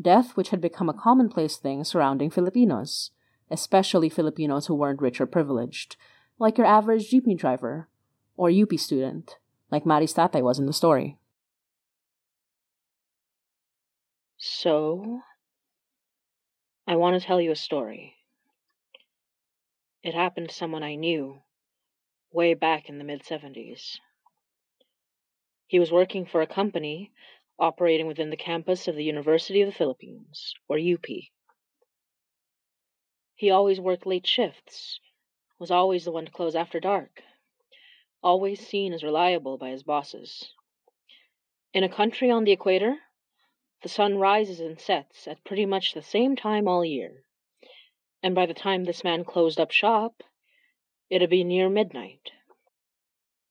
death 0.00 0.36
which 0.36 0.48
had 0.48 0.60
become 0.60 0.88
a 0.88 0.92
commonplace 0.92 1.56
thing 1.56 1.84
surrounding 1.84 2.30
Filipinos, 2.30 3.12
especially 3.48 4.08
Filipinos 4.08 4.66
who 4.66 4.74
weren't 4.74 5.00
rich 5.00 5.20
or 5.20 5.26
privileged, 5.26 5.94
like 6.36 6.58
your 6.58 6.66
average 6.66 7.08
jeepney 7.08 7.38
driver 7.38 7.88
or 8.36 8.50
UP 8.50 8.72
student, 8.76 9.36
like 9.70 9.86
Mary's 9.86 10.14
tatay 10.14 10.42
was 10.42 10.58
in 10.58 10.66
the 10.66 10.72
story. 10.72 11.16
So, 14.36 15.20
I 16.88 16.96
want 16.96 17.20
to 17.20 17.24
tell 17.24 17.40
you 17.40 17.52
a 17.52 17.56
story. 17.56 18.16
It 20.02 20.14
happened 20.14 20.48
to 20.48 20.54
someone 20.56 20.82
I 20.82 20.96
knew 20.96 21.40
way 22.32 22.54
back 22.54 22.88
in 22.88 22.98
the 22.98 23.04
mid 23.04 23.22
70s. 23.22 23.98
He 25.66 25.78
was 25.78 25.92
working 25.92 26.26
for 26.26 26.42
a 26.42 26.46
company 26.46 27.12
operating 27.58 28.06
within 28.06 28.30
the 28.30 28.36
campus 28.36 28.88
of 28.88 28.96
the 28.96 29.04
University 29.04 29.60
of 29.62 29.66
the 29.66 29.74
Philippines, 29.74 30.54
or 30.68 30.78
UP. 30.78 31.04
He 33.34 33.50
always 33.50 33.80
worked 33.80 34.06
late 34.06 34.26
shifts, 34.26 35.00
was 35.58 35.70
always 35.70 36.04
the 36.04 36.12
one 36.12 36.26
to 36.26 36.32
close 36.32 36.54
after 36.54 36.80
dark, 36.80 37.22
always 38.22 38.66
seen 38.66 38.92
as 38.92 39.04
reliable 39.04 39.58
by 39.58 39.70
his 39.70 39.82
bosses. 39.82 40.52
In 41.72 41.84
a 41.84 41.88
country 41.88 42.30
on 42.30 42.44
the 42.44 42.52
equator, 42.52 42.96
the 43.82 43.88
sun 43.88 44.18
rises 44.18 44.60
and 44.60 44.78
sets 44.78 45.26
at 45.26 45.44
pretty 45.44 45.66
much 45.66 45.94
the 45.94 46.02
same 46.02 46.36
time 46.36 46.68
all 46.68 46.84
year, 46.84 47.24
and 48.22 48.34
by 48.34 48.46
the 48.46 48.54
time 48.54 48.84
this 48.84 49.04
man 49.04 49.24
closed 49.24 49.58
up 49.58 49.70
shop, 49.70 50.22
it'd 51.12 51.30
be 51.30 51.44
near 51.44 51.68
midnight, 51.68 52.32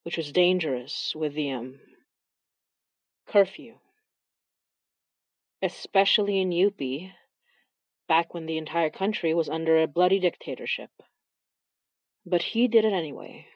which 0.04 0.17
was 0.17 0.32
dangerous 0.32 1.13
with 1.15 1.34
the 1.34 1.52
um, 1.52 1.80
curfew 3.28 3.76
especially 5.62 6.39
in 6.41 6.67
UP, 6.67 7.12
back 8.08 8.34
when 8.34 8.45
the 8.45 8.58
entire 8.58 8.89
country 8.89 9.34
was 9.34 9.50
under 9.50 9.82
a 9.82 9.88
bloody 9.88 10.19
dictatorship. 10.19 10.89
But 12.26 12.41
he 12.41 12.67
did 12.67 12.86
it 12.86 12.93
anyway. 12.93 13.47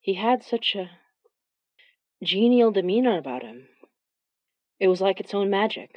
He 0.00 0.14
had 0.14 0.42
such 0.42 0.74
a 0.74 0.90
genial 2.22 2.70
demeanor 2.70 3.18
about 3.18 3.42
him. 3.42 3.68
It 4.78 4.88
was 4.88 5.00
like 5.00 5.20
its 5.20 5.34
own 5.34 5.50
magic. 5.50 5.96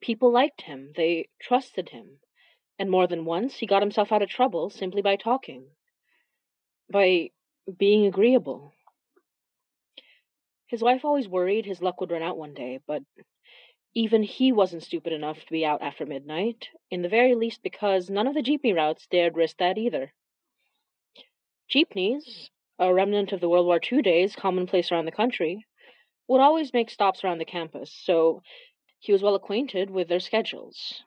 People 0.00 0.30
liked 0.30 0.62
him, 0.62 0.92
they 0.96 1.28
trusted 1.40 1.90
him, 1.90 2.18
and 2.78 2.90
more 2.90 3.06
than 3.06 3.24
once 3.24 3.56
he 3.56 3.66
got 3.66 3.82
himself 3.82 4.12
out 4.12 4.22
of 4.22 4.28
trouble 4.28 4.70
simply 4.70 5.02
by 5.02 5.16
talking, 5.16 5.66
by 6.90 7.30
being 7.78 8.06
agreeable. 8.06 8.72
His 10.66 10.82
wife 10.82 11.04
always 11.04 11.28
worried 11.28 11.64
his 11.64 11.80
luck 11.80 12.00
would 12.00 12.10
run 12.10 12.22
out 12.22 12.36
one 12.36 12.54
day, 12.54 12.80
but 12.86 13.02
even 13.94 14.22
he 14.22 14.52
wasn't 14.52 14.82
stupid 14.82 15.12
enough 15.12 15.40
to 15.40 15.52
be 15.52 15.64
out 15.64 15.80
after 15.80 16.04
midnight, 16.04 16.68
in 16.90 17.02
the 17.02 17.08
very 17.08 17.34
least 17.34 17.62
because 17.62 18.10
none 18.10 18.26
of 18.26 18.34
the 18.34 18.42
jeepney 18.42 18.74
routes 18.74 19.06
dared 19.06 19.36
risk 19.36 19.56
that 19.56 19.78
either. 19.78 20.12
Jeepneys, 21.68 22.50
a 22.78 22.92
remnant 22.92 23.32
of 23.32 23.40
the 23.40 23.48
World 23.48 23.66
War 23.66 23.80
II 23.90 24.02
days 24.02 24.36
commonplace 24.36 24.92
around 24.92 25.06
the 25.06 25.12
country, 25.12 25.64
would 26.28 26.40
always 26.40 26.72
make 26.72 26.90
stops 26.90 27.24
around 27.24 27.38
the 27.38 27.44
campus, 27.44 27.92
so 27.92 28.42
he 28.98 29.12
was 29.12 29.22
well 29.22 29.34
acquainted 29.34 29.90
with 29.90 30.08
their 30.08 30.20
schedules. 30.20 31.04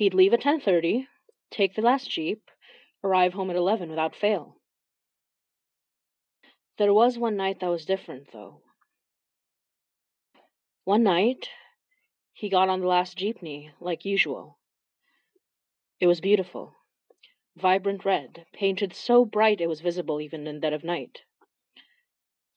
He'd 0.00 0.14
leave 0.14 0.32
at 0.32 0.40
10:30, 0.40 1.08
take 1.50 1.74
the 1.74 1.82
last 1.82 2.08
jeep, 2.08 2.50
arrive 3.04 3.34
home 3.34 3.50
at 3.50 3.56
11 3.56 3.90
without 3.90 4.16
fail. 4.16 4.56
There 6.78 6.94
was 6.94 7.18
one 7.18 7.36
night 7.36 7.60
that 7.60 7.68
was 7.68 7.84
different, 7.84 8.32
though. 8.32 8.62
One 10.84 11.02
night, 11.02 11.50
he 12.32 12.48
got 12.48 12.70
on 12.70 12.80
the 12.80 12.86
last 12.86 13.18
jeepney, 13.18 13.72
like 13.78 14.06
usual. 14.06 14.58
It 16.00 16.06
was 16.06 16.22
beautiful. 16.22 16.76
Vibrant 17.56 18.02
red, 18.06 18.46
painted 18.54 18.94
so 18.94 19.26
bright 19.26 19.60
it 19.60 19.66
was 19.66 19.82
visible 19.82 20.18
even 20.22 20.46
in 20.46 20.60
dead 20.60 20.72
of 20.72 20.82
night. 20.82 21.24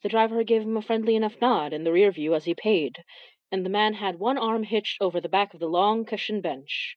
The 0.02 0.08
driver 0.08 0.46
gave 0.46 0.62
him 0.62 0.78
a 0.78 0.82
friendly 0.82 1.18
enough 1.18 1.42
nod 1.42 1.74
in 1.74 1.84
the 1.84 1.92
rear 1.92 2.10
view 2.10 2.36
as 2.36 2.46
he 2.46 2.56
paid, 2.56 3.04
and 3.52 3.66
the 3.66 3.70
man 3.70 3.96
had 3.96 4.18
one 4.18 4.38
arm 4.38 4.64
hitched 4.64 5.02
over 5.02 5.20
the 5.20 5.28
back 5.28 5.54
of 5.54 5.60
the 5.60 5.68
long 5.68 6.06
cushioned 6.06 6.42
bench, 6.42 6.96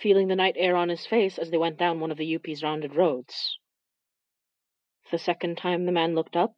feeling 0.00 0.28
the 0.28 0.36
night 0.36 0.54
air 0.56 0.76
on 0.76 0.88
his 0.88 1.06
face 1.06 1.38
as 1.38 1.50
they 1.50 1.58
went 1.58 1.76
down 1.76 1.98
one 1.98 2.10
of 2.10 2.18
the 2.18 2.36
UP's 2.36 2.62
rounded 2.62 2.94
roads. 2.94 3.58
The 5.10 5.18
second 5.18 5.56
time 5.58 5.86
the 5.86 5.92
man 5.92 6.14
looked 6.14 6.36
up, 6.36 6.56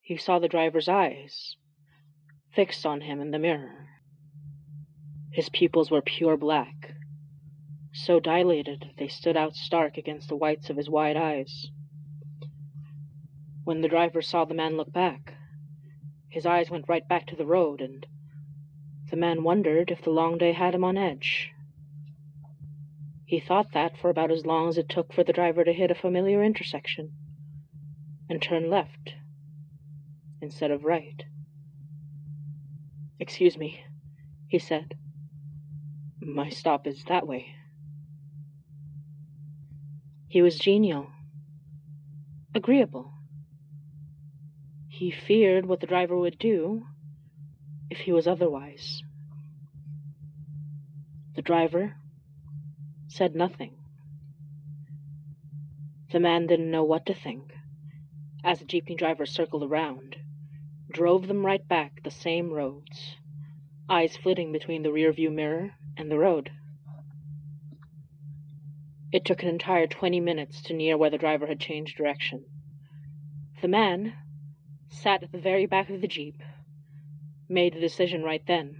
he 0.00 0.16
saw 0.16 0.38
the 0.38 0.48
driver's 0.48 0.88
eyes 0.88 1.56
fixed 2.52 2.84
on 2.84 3.02
him 3.02 3.20
in 3.20 3.30
the 3.30 3.38
mirror. 3.38 3.86
His 5.32 5.48
pupils 5.48 5.90
were 5.90 6.02
pure 6.02 6.36
black, 6.36 6.94
so 7.92 8.18
dilated 8.18 8.90
they 8.98 9.06
stood 9.06 9.36
out 9.36 9.54
stark 9.54 9.96
against 9.96 10.28
the 10.28 10.36
whites 10.36 10.70
of 10.70 10.76
his 10.76 10.90
wide 10.90 11.16
eyes. 11.16 11.68
When 13.62 13.82
the 13.82 13.88
driver 13.88 14.22
saw 14.22 14.44
the 14.44 14.54
man 14.54 14.76
look 14.76 14.92
back, 14.92 15.34
his 16.28 16.46
eyes 16.46 16.70
went 16.70 16.88
right 16.88 17.06
back 17.06 17.26
to 17.28 17.36
the 17.36 17.46
road, 17.46 17.80
and 17.80 18.04
the 19.10 19.16
man 19.16 19.44
wondered 19.44 19.90
if 19.90 20.02
the 20.02 20.10
long 20.10 20.38
day 20.38 20.52
had 20.52 20.74
him 20.74 20.82
on 20.82 20.96
edge. 20.96 21.52
He 23.30 23.38
thought 23.38 23.70
that 23.74 23.96
for 23.96 24.10
about 24.10 24.32
as 24.32 24.44
long 24.44 24.68
as 24.68 24.76
it 24.76 24.88
took 24.88 25.12
for 25.12 25.22
the 25.22 25.32
driver 25.32 25.62
to 25.62 25.72
hit 25.72 25.92
a 25.92 25.94
familiar 25.94 26.42
intersection 26.42 27.12
and 28.28 28.42
turn 28.42 28.68
left 28.68 29.14
instead 30.42 30.72
of 30.72 30.82
right. 30.82 31.22
Excuse 33.20 33.56
me, 33.56 33.84
he 34.48 34.58
said. 34.58 34.94
My 36.20 36.48
stop 36.48 36.88
is 36.88 37.04
that 37.04 37.24
way. 37.24 37.54
He 40.26 40.42
was 40.42 40.58
genial, 40.58 41.06
agreeable. 42.52 43.12
He 44.88 45.12
feared 45.12 45.66
what 45.66 45.78
the 45.78 45.86
driver 45.86 46.18
would 46.18 46.40
do 46.40 46.84
if 47.90 47.98
he 47.98 48.10
was 48.10 48.26
otherwise. 48.26 49.04
The 51.36 51.42
driver 51.42 51.94
said 53.10 53.34
nothing. 53.34 53.74
The 56.12 56.20
man 56.20 56.46
didn't 56.46 56.70
know 56.70 56.84
what 56.84 57.06
to 57.06 57.14
think 57.14 57.52
as 58.44 58.60
the 58.60 58.64
jeepney 58.64 58.96
driver 58.96 59.26
circled 59.26 59.64
around, 59.64 60.16
drove 60.90 61.26
them 61.26 61.44
right 61.44 61.66
back 61.66 62.02
the 62.02 62.10
same 62.10 62.50
roads, 62.50 63.16
eyes 63.88 64.16
flitting 64.16 64.52
between 64.52 64.82
the 64.82 64.92
rear 64.92 65.12
view 65.12 65.30
mirror 65.30 65.72
and 65.96 66.10
the 66.10 66.18
road. 66.18 66.50
It 69.12 69.24
took 69.24 69.42
an 69.42 69.48
entire 69.48 69.88
twenty 69.88 70.20
minutes 70.20 70.62
to 70.62 70.72
near 70.72 70.96
where 70.96 71.10
the 71.10 71.18
driver 71.18 71.48
had 71.48 71.58
changed 71.58 71.96
direction. 71.96 72.44
The 73.60 73.68
man 73.68 74.14
sat 74.88 75.24
at 75.24 75.32
the 75.32 75.38
very 75.38 75.66
back 75.66 75.90
of 75.90 76.00
the 76.00 76.08
jeep, 76.08 76.40
made 77.48 77.74
the 77.74 77.80
decision 77.80 78.22
right 78.22 78.42
then. 78.46 78.76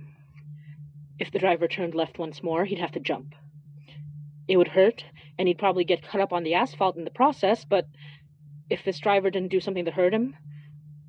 If 1.19 1.33
the 1.33 1.41
driver 1.41 1.67
turned 1.67 1.97
left 1.97 2.19
once 2.19 2.43
more, 2.43 2.65
he'd 2.65 2.79
have 2.79 2.93
to 2.93 3.01
jump. 3.01 3.35
It 4.51 4.57
would 4.57 4.67
hurt, 4.67 5.05
and 5.39 5.47
he'd 5.47 5.59
probably 5.59 5.85
get 5.85 6.03
cut 6.03 6.21
up 6.21 6.33
on 6.33 6.43
the 6.43 6.55
asphalt 6.55 6.97
in 6.97 7.05
the 7.05 7.11
process, 7.13 7.65
but 7.65 7.87
if 8.69 8.83
this 8.85 8.99
driver 8.99 9.31
didn't 9.31 9.53
do 9.53 9.61
something 9.61 9.85
to 9.85 9.93
hurt 9.93 10.13
him, 10.13 10.35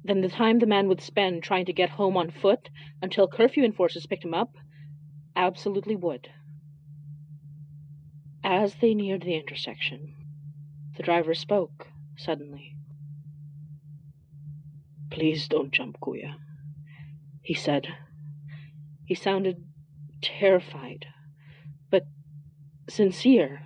then 0.04 0.22
the 0.22 0.30
time 0.30 0.60
the 0.60 0.68
man 0.68 0.88
would 0.88 1.02
spend 1.02 1.42
trying 1.42 1.66
to 1.66 1.74
get 1.74 1.90
home 1.90 2.16
on 2.18 2.30
foot 2.30 2.70
until 3.02 3.28
curfew 3.28 3.64
enforcers 3.64 4.06
picked 4.06 4.24
him 4.24 4.36
up 4.36 4.54
absolutely 5.36 5.96
would. 5.96 6.30
As 8.44 8.76
they 8.76 8.94
neared 8.94 9.24
the 9.24 9.36
intersection, 9.36 10.14
the 10.96 11.02
driver 11.02 11.34
spoke 11.34 11.88
suddenly. 12.18 12.76
Please 15.10 15.48
don't 15.48 15.72
jump, 15.72 16.00
Kuya, 16.00 16.36
he 17.42 17.56
said. 17.56 17.88
He 19.04 19.16
sounded 19.16 19.64
terrified, 20.22 21.08
sincere. 22.92 23.62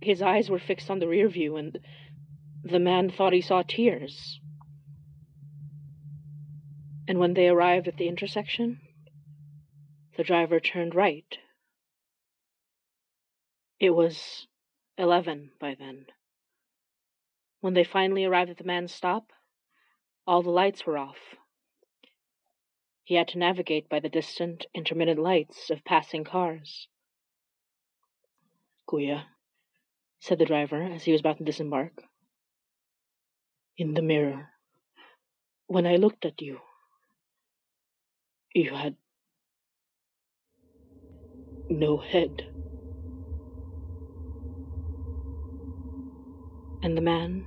His 0.00 0.22
eyes 0.22 0.48
were 0.48 0.58
fixed 0.58 0.90
on 0.90 0.98
the 0.98 1.08
rear 1.08 1.28
view, 1.28 1.56
and 1.56 1.78
the 2.62 2.78
man 2.78 3.10
thought 3.10 3.32
he 3.32 3.40
saw 3.40 3.62
tears. 3.62 4.40
And 7.08 7.18
when 7.18 7.34
they 7.34 7.48
arrived 7.48 7.88
at 7.88 7.96
the 7.96 8.08
intersection, 8.08 8.80
the 10.16 10.24
driver 10.24 10.60
turned 10.60 10.94
right. 10.94 11.38
It 13.78 13.90
was 13.90 14.46
eleven 14.96 15.50
by 15.60 15.76
then. 15.78 16.06
When 17.60 17.74
they 17.74 17.84
finally 17.84 18.24
arrived 18.24 18.50
at 18.50 18.58
the 18.58 18.64
man's 18.64 18.92
stop, 18.92 19.32
all 20.26 20.42
the 20.42 20.50
lights 20.50 20.86
were 20.86 20.98
off. 20.98 21.18
He 23.04 23.14
had 23.14 23.28
to 23.28 23.38
navigate 23.38 23.88
by 23.88 24.00
the 24.00 24.08
distant, 24.08 24.66
intermittent 24.74 25.20
lights 25.20 25.70
of 25.70 25.84
passing 25.84 26.24
cars. 26.24 26.88
Kuya, 28.88 29.24
said 30.20 30.38
the 30.38 30.44
driver 30.44 30.82
as 30.82 31.04
he 31.04 31.12
was 31.12 31.20
about 31.20 31.38
to 31.38 31.44
disembark. 31.44 32.02
In 33.76 33.94
the 33.94 34.02
mirror, 34.02 34.48
when 35.66 35.86
I 35.86 35.96
looked 35.96 36.24
at 36.24 36.40
you, 36.40 36.60
you 38.54 38.74
had 38.74 38.96
no 41.68 41.98
head. 41.98 42.44
And 46.82 46.96
the 46.96 47.02
man 47.02 47.46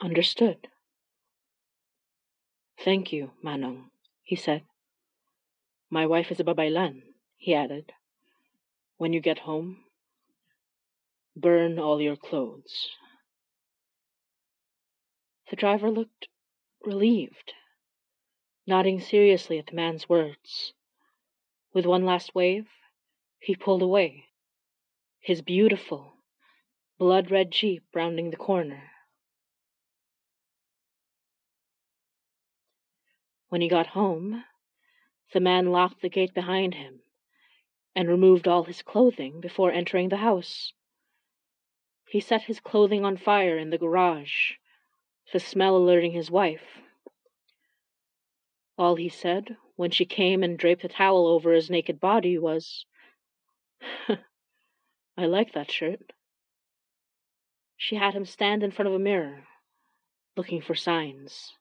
understood. 0.00 0.68
Thank 2.84 3.12
you, 3.12 3.30
Manong, 3.44 3.90
he 4.24 4.34
said. 4.34 4.62
My 5.88 6.06
wife 6.06 6.32
is 6.32 6.40
a 6.40 6.44
babaylan, 6.44 7.02
he 7.36 7.54
added. 7.54 7.92
When 9.02 9.12
you 9.12 9.20
get 9.20 9.40
home, 9.40 9.78
burn 11.34 11.76
all 11.76 12.00
your 12.00 12.14
clothes. 12.14 12.90
The 15.50 15.56
driver 15.56 15.90
looked 15.90 16.28
relieved, 16.86 17.52
nodding 18.64 19.00
seriously 19.00 19.58
at 19.58 19.66
the 19.66 19.74
man's 19.74 20.08
words. 20.08 20.72
With 21.74 21.84
one 21.84 22.04
last 22.04 22.36
wave, 22.36 22.68
he 23.40 23.56
pulled 23.56 23.82
away, 23.82 24.26
his 25.18 25.42
beautiful, 25.42 26.18
blood 26.96 27.28
red 27.28 27.50
jeep 27.50 27.82
rounding 27.92 28.30
the 28.30 28.36
corner. 28.36 28.84
When 33.48 33.62
he 33.62 33.68
got 33.68 33.88
home, 33.98 34.44
the 35.32 35.40
man 35.40 35.72
locked 35.72 36.02
the 36.02 36.08
gate 36.08 36.34
behind 36.34 36.74
him 36.74 37.01
and 37.94 38.08
removed 38.08 38.48
all 38.48 38.64
his 38.64 38.82
clothing 38.82 39.40
before 39.40 39.70
entering 39.70 40.08
the 40.08 40.16
house. 40.18 40.72
He 42.06 42.20
set 42.20 42.42
his 42.42 42.60
clothing 42.60 43.04
on 43.04 43.16
fire 43.16 43.58
in 43.58 43.70
the 43.70 43.78
garage, 43.78 44.52
the 45.32 45.40
smell 45.40 45.76
alerting 45.76 46.12
his 46.12 46.30
wife. 46.30 46.80
All 48.78 48.96
he 48.96 49.08
said 49.08 49.56
when 49.76 49.90
she 49.90 50.04
came 50.04 50.42
and 50.42 50.58
draped 50.58 50.84
a 50.84 50.88
towel 50.88 51.26
over 51.26 51.52
his 51.52 51.70
naked 51.70 52.00
body 52.00 52.38
was, 52.38 52.86
I 54.08 55.26
like 55.26 55.52
that 55.52 55.70
shirt. 55.70 56.12
She 57.76 57.96
had 57.96 58.14
him 58.14 58.24
stand 58.24 58.62
in 58.62 58.70
front 58.70 58.88
of 58.88 58.94
a 58.94 58.98
mirror, 58.98 59.46
looking 60.36 60.62
for 60.62 60.74
signs. 60.74 61.52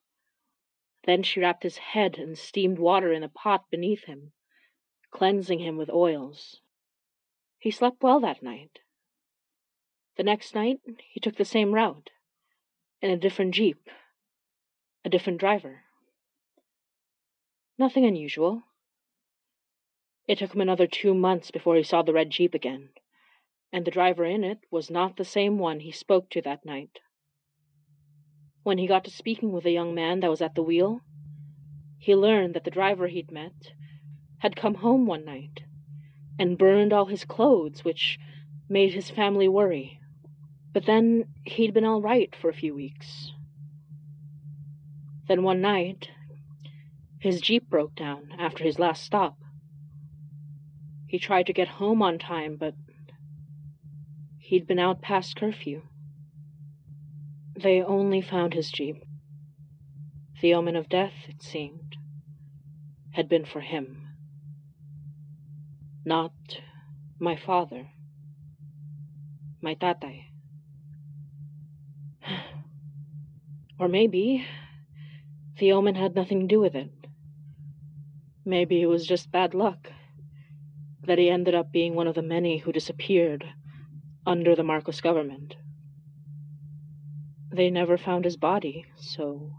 Then 1.06 1.24
she 1.24 1.40
wrapped 1.40 1.64
his 1.64 1.78
head 1.78 2.18
in 2.18 2.36
steamed 2.36 2.80
water 2.80 3.12
in 3.12 3.24
a 3.24 3.30
pot 3.30 3.66
beneath 3.72 4.04
him 4.06 4.34
cleansing 5.12 5.60
him 5.60 5.78
with 5.78 5.90
oils. 5.90 6.62
He 7.60 7.70
slept 7.70 8.02
well 8.02 8.20
that 8.22 8.42
night. 8.42 8.80
The 10.18 10.24
next 10.24 10.56
night, 10.56 10.80
he 11.10 11.20
took 11.20 11.36
the 11.36 11.46
same 11.46 11.74
route, 11.74 12.10
in 13.02 13.12
a 13.12 13.18
different 13.18 13.54
jeep, 13.54 13.90
a 15.06 15.10
different 15.10 15.40
driver. 15.40 15.82
Nothing 17.78 18.06
unusual. 18.06 18.64
It 20.28 20.40
took 20.40 20.54
him 20.54 20.62
another 20.62 20.88
two 20.88 21.14
months 21.14 21.52
before 21.52 21.76
he 21.76 21.84
saw 21.84 22.02
the 22.02 22.14
red 22.14 22.30
jeep 22.30 22.54
again, 22.54 22.90
and 23.72 23.86
the 23.86 23.92
driver 23.92 24.26
in 24.26 24.44
it 24.44 24.60
was 24.70 24.90
not 24.90 25.18
the 25.18 25.26
same 25.26 25.58
one 25.58 25.82
he 25.82 25.92
spoke 25.92 26.30
to 26.32 26.42
that 26.42 26.66
night. 26.66 27.00
When 28.64 28.78
he 28.78 28.88
got 28.88 29.04
to 29.06 29.12
speaking 29.12 29.52
with 29.52 29.64
the 29.64 29.72
young 29.72 29.96
man 29.96 30.20
that 30.20 30.30
was 30.30 30.42
at 30.42 30.56
the 30.56 30.64
wheel, 30.64 31.02
he 31.98 32.16
learned 32.16 32.54
that 32.54 32.64
the 32.64 32.72
driver 32.72 33.08
he'd 33.08 33.32
met 33.32 33.74
had 34.42 34.56
come 34.56 34.76
home 34.76 35.06
one 35.06 35.24
night 35.24 35.62
and 36.40 36.58
burned 36.58 36.92
all 36.92 37.06
his 37.06 37.26
clothes, 37.26 37.84
which 37.84 38.18
made 38.68 38.94
his 38.94 39.12
family 39.12 39.48
worry. 39.48 40.00
But 40.74 40.86
then 40.86 41.26
he'd 41.44 41.74
been 41.76 41.86
all 41.86 42.02
right 42.02 42.36
for 42.36 42.50
a 42.50 42.54
few 42.54 42.74
weeks. 42.74 43.32
Then 45.28 45.44
one 45.44 45.62
night, 45.62 46.10
his 47.20 47.40
jeep 47.40 47.70
broke 47.70 47.96
down 47.96 48.30
after 48.40 48.64
his 48.64 48.80
last 48.80 49.04
stop. 49.04 49.38
He 51.06 51.20
tried 51.20 51.46
to 51.46 51.54
get 51.54 51.68
home 51.68 52.02
on 52.02 52.18
time, 52.18 52.58
but 52.58 52.74
he'd 54.40 54.66
been 54.66 54.80
out 54.80 55.04
past 55.04 55.36
curfew. 55.36 55.84
They 57.56 57.84
only 57.84 58.22
found 58.22 58.56
his 58.56 58.72
jeep. 58.72 59.04
The 60.42 60.56
omen 60.56 60.76
of 60.76 60.90
death, 60.90 61.14
it 61.28 61.44
seemed, 61.44 61.96
had 63.12 63.30
been 63.30 63.46
for 63.46 63.62
him, 63.62 64.01
not 66.06 66.32
my 67.20 67.36
father, 67.36 67.88
my 69.62 69.76
tatay. 69.76 70.26
Or 73.80 73.88
maybe 73.88 74.46
the 75.58 75.72
omen 75.72 75.96
had 75.96 76.14
nothing 76.14 76.42
to 76.42 76.48
do 76.48 76.60
with 76.60 76.76
it. 76.76 76.92
Maybe 78.46 78.82
it 78.82 78.86
was 78.86 79.08
just 79.08 79.32
bad 79.32 79.56
luck 79.56 79.92
that 81.06 81.18
he 81.18 81.30
ended 81.30 81.56
up 81.56 81.72
being 81.72 81.96
one 81.96 82.08
of 82.08 82.16
the 82.16 82.22
many 82.22 82.58
who 82.58 82.72
disappeared 82.72 83.44
under 84.26 84.56
the 84.56 84.64
Marcos 84.64 85.02
government. 85.02 85.56
They 87.52 87.70
never 87.70 87.98
found 87.98 88.26
his 88.26 88.38
body, 88.38 88.86
so. 88.96 89.52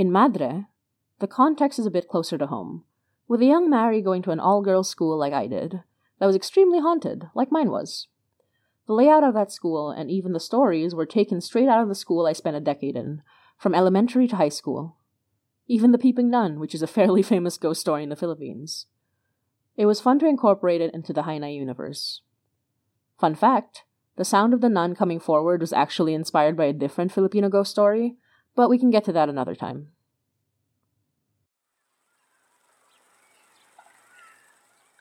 In 0.00 0.10
Madre, 0.10 0.64
the 1.18 1.26
context 1.26 1.78
is 1.78 1.84
a 1.84 1.90
bit 1.90 2.08
closer 2.08 2.38
to 2.38 2.46
home, 2.46 2.84
with 3.28 3.42
a 3.42 3.44
young 3.44 3.68
Mary 3.68 4.00
going 4.00 4.22
to 4.22 4.30
an 4.30 4.40
all 4.40 4.62
girls 4.62 4.88
school 4.88 5.18
like 5.18 5.34
I 5.34 5.46
did, 5.46 5.82
that 6.18 6.24
was 6.24 6.34
extremely 6.34 6.80
haunted, 6.80 7.28
like 7.34 7.52
mine 7.52 7.70
was. 7.70 8.08
The 8.86 8.94
layout 8.94 9.22
of 9.22 9.34
that 9.34 9.52
school 9.52 9.90
and 9.90 10.10
even 10.10 10.32
the 10.32 10.40
stories 10.40 10.94
were 10.94 11.04
taken 11.04 11.42
straight 11.42 11.68
out 11.68 11.82
of 11.82 11.88
the 11.88 11.94
school 11.94 12.26
I 12.26 12.32
spent 12.32 12.56
a 12.56 12.60
decade 12.60 12.96
in, 12.96 13.20
from 13.58 13.74
elementary 13.74 14.26
to 14.28 14.36
high 14.36 14.48
school. 14.48 14.96
Even 15.66 15.92
The 15.92 15.98
Peeping 15.98 16.30
Nun, 16.30 16.60
which 16.60 16.74
is 16.74 16.80
a 16.80 16.86
fairly 16.86 17.22
famous 17.34 17.58
ghost 17.58 17.82
story 17.82 18.02
in 18.02 18.08
the 18.08 18.16
Philippines. 18.16 18.86
It 19.76 19.84
was 19.84 20.00
fun 20.00 20.18
to 20.20 20.26
incorporate 20.26 20.80
it 20.80 20.94
into 20.94 21.12
the 21.12 21.24
Hi 21.24 21.36
Nay 21.36 21.52
universe. 21.52 22.22
Fun 23.18 23.34
fact 23.34 23.82
the 24.16 24.24
sound 24.24 24.54
of 24.54 24.62
the 24.62 24.70
nun 24.70 24.94
coming 24.94 25.20
forward 25.20 25.60
was 25.60 25.74
actually 25.74 26.14
inspired 26.14 26.56
by 26.56 26.64
a 26.64 26.72
different 26.72 27.12
Filipino 27.12 27.50
ghost 27.50 27.70
story, 27.70 28.16
but 28.54 28.68
we 28.68 28.78
can 28.78 28.90
get 28.90 29.04
to 29.04 29.12
that 29.12 29.28
another 29.28 29.54
time. 29.54 29.88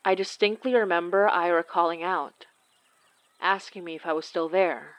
I 0.05 0.15
distinctly 0.15 0.73
remember 0.73 1.27
Ira 1.27 1.63
calling 1.63 2.01
out, 2.01 2.45
asking 3.41 3.83
me 3.83 3.95
if 3.95 4.05
I 4.05 4.13
was 4.13 4.25
still 4.25 4.49
there. 4.49 4.95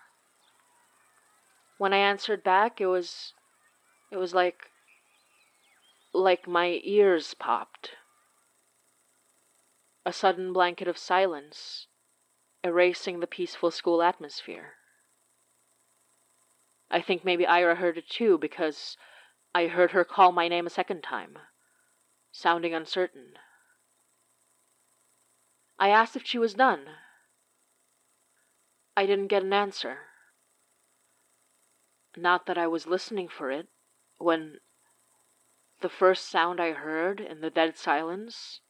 When 1.79 1.93
I 1.93 1.97
answered 1.97 2.45
back, 2.45 2.81
it 2.81 2.87
was. 2.87 3.33
it 4.13 4.19
was 4.19 4.35
like. 4.35 4.71
like 6.13 6.47
my 6.47 6.81
ears 6.85 7.35
popped. 7.35 7.93
A 10.05 10.13
sudden 10.13 10.53
blanket 10.53 10.89
of 10.89 10.99
silence, 10.99 11.87
erasing 12.63 13.21
the 13.21 13.27
peaceful 13.27 13.71
school 13.71 14.03
atmosphere. 14.03 14.75
I 16.91 17.01
think 17.01 17.25
maybe 17.25 17.47
Ira 17.47 17.77
heard 17.77 17.99
it 17.99 18.09
too 18.09 18.37
because 18.39 18.97
I 19.55 19.67
heard 19.69 19.93
her 19.93 20.05
call 20.05 20.33
my 20.33 20.49
name 20.49 20.67
a 20.67 20.71
second 20.71 21.03
time, 21.03 21.39
sounding 22.33 22.75
uncertain. 22.75 23.35
I 25.79 25.91
asked 25.91 26.17
if 26.17 26.27
she 26.27 26.39
was 26.39 26.55
done. 26.55 26.87
I 28.97 29.07
didn't 29.07 29.29
get 29.29 29.43
an 29.43 29.53
answer. 29.53 29.99
Not 32.17 32.47
that 32.47 32.59
I 32.59 32.67
was 32.67 32.87
listening 32.87 33.29
for 33.29 33.51
it, 33.51 33.69
when 34.19 34.59
the 35.81 35.89
first 35.89 36.29
sound 36.29 36.61
I 36.61 36.73
heard 36.73 37.21
in 37.21 37.41
the 37.41 37.51
dead 37.51 37.79
silence 37.79 38.61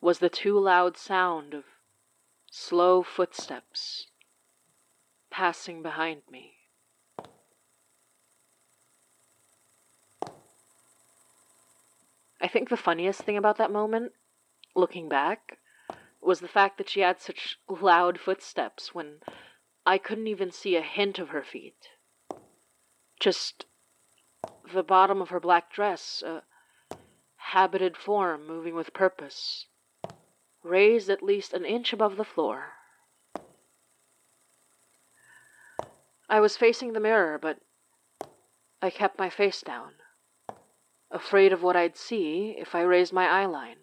was 0.00 0.20
the 0.20 0.30
too 0.30 0.58
loud 0.58 0.96
sound 0.96 1.52
of 1.52 1.64
slow 2.50 3.02
footsteps 3.02 4.06
passing 5.30 5.82
behind 5.82 6.22
me. 6.30 6.57
I 12.40 12.46
think 12.46 12.68
the 12.68 12.76
funniest 12.76 13.22
thing 13.22 13.36
about 13.36 13.56
that 13.58 13.72
moment, 13.72 14.12
looking 14.74 15.08
back, 15.08 15.58
was 16.20 16.40
the 16.40 16.48
fact 16.48 16.78
that 16.78 16.88
she 16.88 17.00
had 17.00 17.20
such 17.20 17.58
loud 17.68 18.20
footsteps 18.20 18.94
when 18.94 19.20
I 19.84 19.98
couldn't 19.98 20.28
even 20.28 20.50
see 20.50 20.76
a 20.76 20.82
hint 20.82 21.18
of 21.18 21.30
her 21.30 21.42
feet. 21.42 21.88
Just 23.18 23.66
the 24.72 24.82
bottom 24.82 25.20
of 25.20 25.30
her 25.30 25.40
black 25.40 25.72
dress, 25.72 26.22
a 26.22 26.42
habited 27.36 27.96
form 27.96 28.46
moving 28.46 28.74
with 28.74 28.92
purpose, 28.92 29.66
raised 30.62 31.10
at 31.10 31.22
least 31.22 31.52
an 31.52 31.64
inch 31.64 31.92
above 31.92 32.16
the 32.16 32.24
floor. 32.24 32.72
I 36.28 36.40
was 36.40 36.56
facing 36.56 36.92
the 36.92 37.00
mirror, 37.00 37.38
but 37.38 37.58
I 38.80 38.90
kept 38.90 39.18
my 39.18 39.30
face 39.30 39.62
down 39.62 39.94
afraid 41.10 41.52
of 41.52 41.62
what 41.62 41.76
I'd 41.76 41.96
see 41.96 42.54
if 42.58 42.74
I 42.74 42.82
raised 42.82 43.12
my 43.12 43.26
eyeline. 43.26 43.76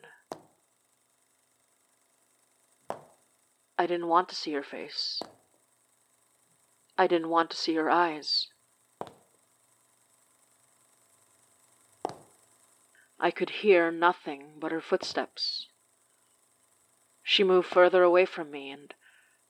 I 3.78 3.88
didn't 3.88 4.08
want 4.08 4.30
to 4.30 4.36
see 4.36 4.54
her 4.54 4.64
face. 4.64 5.22
I 6.98 7.08
didn't 7.08 7.30
want 7.30 7.50
to 7.50 7.58
see 7.58 7.76
her 7.76 7.90
eyes. 7.90 8.48
I 13.20 13.32
could 13.32 13.50
hear 13.50 13.92
nothing 13.92 14.54
but 14.60 14.72
her 14.72 14.82
footsteps. 14.82 15.68
She 17.24 17.44
moved 17.44 17.68
further 17.68 18.04
away 18.04 18.26
from 18.26 18.52
me 18.52 18.70
and 18.70 18.94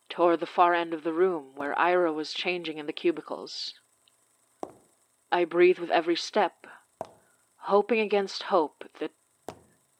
toward 0.09 0.39
the 0.39 0.45
far 0.45 0.73
end 0.73 0.93
of 0.93 1.03
the 1.03 1.13
room 1.13 1.55
where 1.55 1.77
Ira 1.77 2.13
was 2.13 2.33
changing 2.33 2.77
in 2.77 2.85
the 2.85 2.93
cubicles. 2.93 3.73
I 5.31 5.45
breathed 5.45 5.79
with 5.79 5.89
every 5.91 6.15
step 6.15 6.65
hoping 7.65 7.99
against 7.99 8.43
hope 8.43 8.85
that 8.99 9.11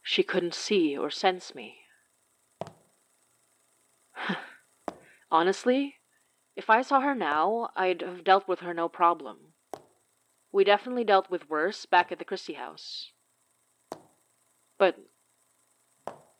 she 0.01 0.23
couldn't 0.23 0.54
see 0.54 0.97
or 0.97 1.10
sense 1.10 1.56
me. 1.56 1.78
Honestly, 5.32 5.95
if 6.56 6.69
I 6.69 6.82
saw 6.82 7.01
her 7.01 7.15
now, 7.15 7.69
I'd 7.75 8.01
have 8.01 8.23
dealt 8.23 8.47
with 8.47 8.60
her 8.60 8.73
no 8.73 8.88
problem. 8.88 9.54
We 10.51 10.63
definitely 10.63 11.04
dealt 11.04 11.30
with 11.30 11.49
worse 11.49 11.86
back 11.86 12.12
at 12.12 12.19
the 12.19 12.25
Christie 12.25 12.54
house. 12.54 13.12
But 14.78 14.97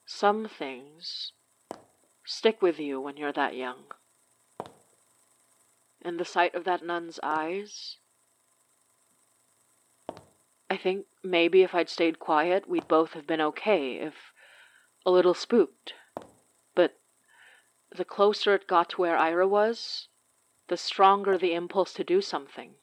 some 0.06 0.48
things 0.48 1.34
stick 2.24 2.62
with 2.62 2.80
you 2.80 3.02
when 3.02 3.18
you're 3.18 3.34
that 3.34 3.56
young. 3.56 3.86
And 6.02 6.20
the 6.20 6.26
sight 6.26 6.54
of 6.54 6.64
that 6.66 6.86
nun's 6.86 7.20
eyes 7.24 7.98
I 10.69 10.78
think 10.78 11.06
maybe 11.23 11.63
if 11.63 11.75
I'd 11.75 11.89
stayed 11.89 12.19
quiet, 12.19 12.67
we'd 12.67 12.88
both 12.88 13.13
have 13.13 13.28
been 13.28 13.41
okay, 13.41 13.95
if 13.95 14.34
a 15.06 15.12
little 15.12 15.34
spooked. 15.34 15.93
But 16.73 16.99
the 17.95 18.06
closer 18.06 18.56
it 18.56 18.67
got 18.67 18.89
to 18.91 19.01
where 19.01 19.17
Ira 19.17 19.47
was, 19.47 20.08
the 20.67 20.78
stronger 20.78 21.38
the 21.38 21.54
impulse 21.54 21.93
to 21.93 22.04
do 22.04 22.21
something. 22.21 22.75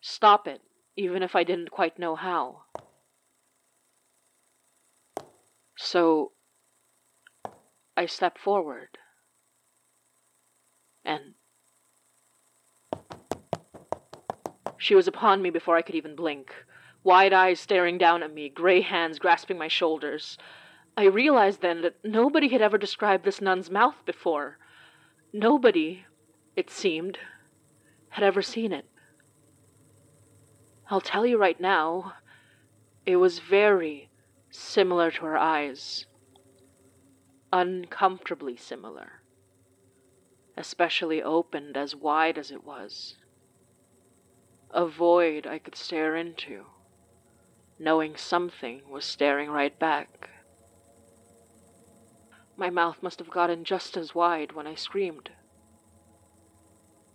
Stop 0.00 0.48
it, 0.48 0.62
even 0.96 1.22
if 1.22 1.36
I 1.36 1.44
didn't 1.44 1.70
quite 1.70 1.98
know 1.98 2.16
how. 2.16 2.62
So 5.76 6.32
I 7.96 8.06
stepped 8.06 8.38
forward 8.38 8.98
and 11.04 11.34
She 14.82 14.96
was 14.96 15.06
upon 15.06 15.42
me 15.42 15.50
before 15.50 15.76
I 15.76 15.82
could 15.82 15.94
even 15.94 16.16
blink, 16.16 16.52
wide 17.04 17.32
eyes 17.32 17.60
staring 17.60 17.98
down 17.98 18.24
at 18.24 18.34
me, 18.34 18.48
gray 18.48 18.80
hands 18.80 19.20
grasping 19.20 19.56
my 19.56 19.68
shoulders. 19.68 20.36
I 20.96 21.04
realized 21.04 21.60
then 21.60 21.82
that 21.82 22.04
nobody 22.04 22.48
had 22.48 22.60
ever 22.60 22.78
described 22.78 23.24
this 23.24 23.40
nun's 23.40 23.70
mouth 23.70 24.04
before. 24.04 24.58
Nobody, 25.32 26.06
it 26.56 26.68
seemed, 26.68 27.20
had 28.08 28.24
ever 28.24 28.42
seen 28.42 28.72
it. 28.72 28.86
I'll 30.90 31.00
tell 31.00 31.24
you 31.24 31.38
right 31.38 31.60
now, 31.60 32.14
it 33.06 33.18
was 33.18 33.38
very 33.38 34.10
similar 34.50 35.12
to 35.12 35.26
her 35.26 35.38
eyes. 35.38 36.06
Uncomfortably 37.52 38.56
similar. 38.56 39.22
Especially 40.56 41.22
opened 41.22 41.76
as 41.76 41.94
wide 41.94 42.36
as 42.36 42.50
it 42.50 42.64
was 42.64 43.16
a 44.72 44.86
void 44.86 45.46
I 45.46 45.58
could 45.58 45.76
stare 45.76 46.16
into, 46.16 46.64
knowing 47.78 48.16
something 48.16 48.82
was 48.88 49.04
staring 49.04 49.50
right 49.50 49.78
back. 49.78 50.30
My 52.56 52.70
mouth 52.70 53.02
must 53.02 53.18
have 53.18 53.30
gotten 53.30 53.64
just 53.64 53.96
as 53.96 54.14
wide 54.14 54.52
when 54.52 54.66
I 54.66 54.74
screamed. 54.74 55.30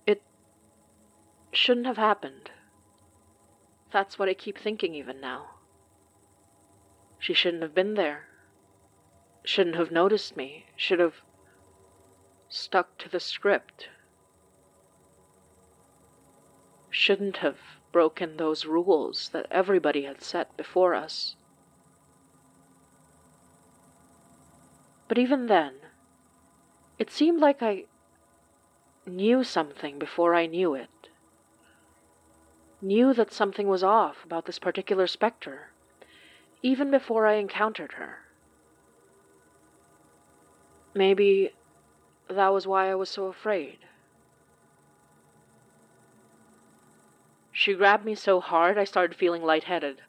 It 0.06 0.22
shouldn't 1.52 1.88
have 1.88 1.98
happened. 1.98 2.52
That's 3.92 4.20
what 4.20 4.30
I 4.30 4.34
keep 4.34 4.58
thinking 4.58 4.94
even 4.94 5.22
now. 5.22 5.52
She 7.20 7.34
shouldn't 7.34 7.64
have 7.64 7.74
been 7.74 7.96
there. 7.96 8.28
Shouldn't 9.44 9.78
have 9.78 9.92
noticed 9.92 10.36
me. 10.38 10.66
Should 10.76 11.00
have 11.00 11.16
stuck 12.50 12.98
to 13.00 13.10
the 13.10 13.20
script. 13.20 13.90
Shouldn't 17.00 17.38
have 17.38 17.60
broken 17.92 18.38
those 18.38 18.66
rules 18.66 19.30
that 19.30 19.46
everybody 19.52 20.06
had 20.06 20.24
set 20.24 20.58
before 20.58 20.96
us. 20.96 21.36
But 25.08 25.20
even 25.20 25.46
then, 25.46 25.76
it 26.98 27.12
seemed 27.12 27.40
like 27.40 27.62
I 27.62 27.86
knew 29.06 29.44
something 29.44 30.00
before 30.00 30.34
I 30.34 30.48
knew 30.48 30.74
it. 30.74 30.90
Knew 32.82 33.14
that 33.14 33.32
something 33.32 33.68
was 33.68 33.84
off 33.84 34.26
about 34.26 34.48
this 34.48 34.58
particular 34.58 35.06
specter, 35.06 35.70
even 36.64 36.90
before 36.90 37.28
I 37.28 37.36
encountered 37.36 37.94
her. 37.94 38.26
Maybe 40.96 41.54
that 42.28 42.50
was 42.52 42.66
why 42.66 42.90
I 42.90 42.96
was 42.96 43.10
so 43.10 43.28
afraid. 43.28 43.78
She 47.60 47.74
grabbed 47.74 48.06
me 48.06 48.14
so 48.14 48.40
hard 48.40 48.78
I 48.78 48.84
started 48.84 49.18
feeling 49.18 49.42
lightheaded, 49.42 50.04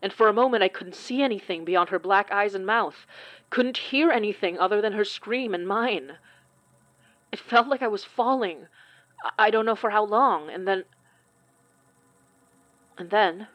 and 0.00 0.12
for 0.12 0.28
a 0.28 0.32
moment 0.32 0.62
I 0.62 0.68
couldn't 0.68 0.94
see 0.94 1.20
anything 1.20 1.64
beyond 1.64 1.88
her 1.88 1.98
black 1.98 2.30
eyes 2.30 2.54
and 2.54 2.64
mouth, 2.64 3.08
couldn't 3.50 3.90
hear 3.90 4.12
anything 4.12 4.56
other 4.56 4.80
than 4.80 4.92
her 4.92 5.04
scream 5.04 5.52
and 5.52 5.66
mine. 5.66 6.18
It 7.32 7.40
felt 7.40 7.66
like 7.66 7.82
I 7.82 7.88
was 7.88 8.04
falling. 8.04 8.68
I 9.36 9.50
don't 9.50 9.66
know 9.66 9.74
for 9.74 9.90
how 9.90 10.04
long, 10.04 10.48
and 10.48 10.66
then. 10.66 10.84
And 12.96 13.10
then. 13.10 13.48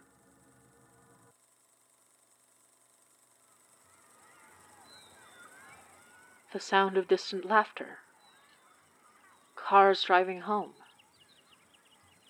The 6.51 6.59
sound 6.59 6.97
of 6.97 7.07
distant 7.07 7.45
laughter. 7.45 7.99
Cars 9.55 10.03
driving 10.03 10.41
home. 10.41 10.73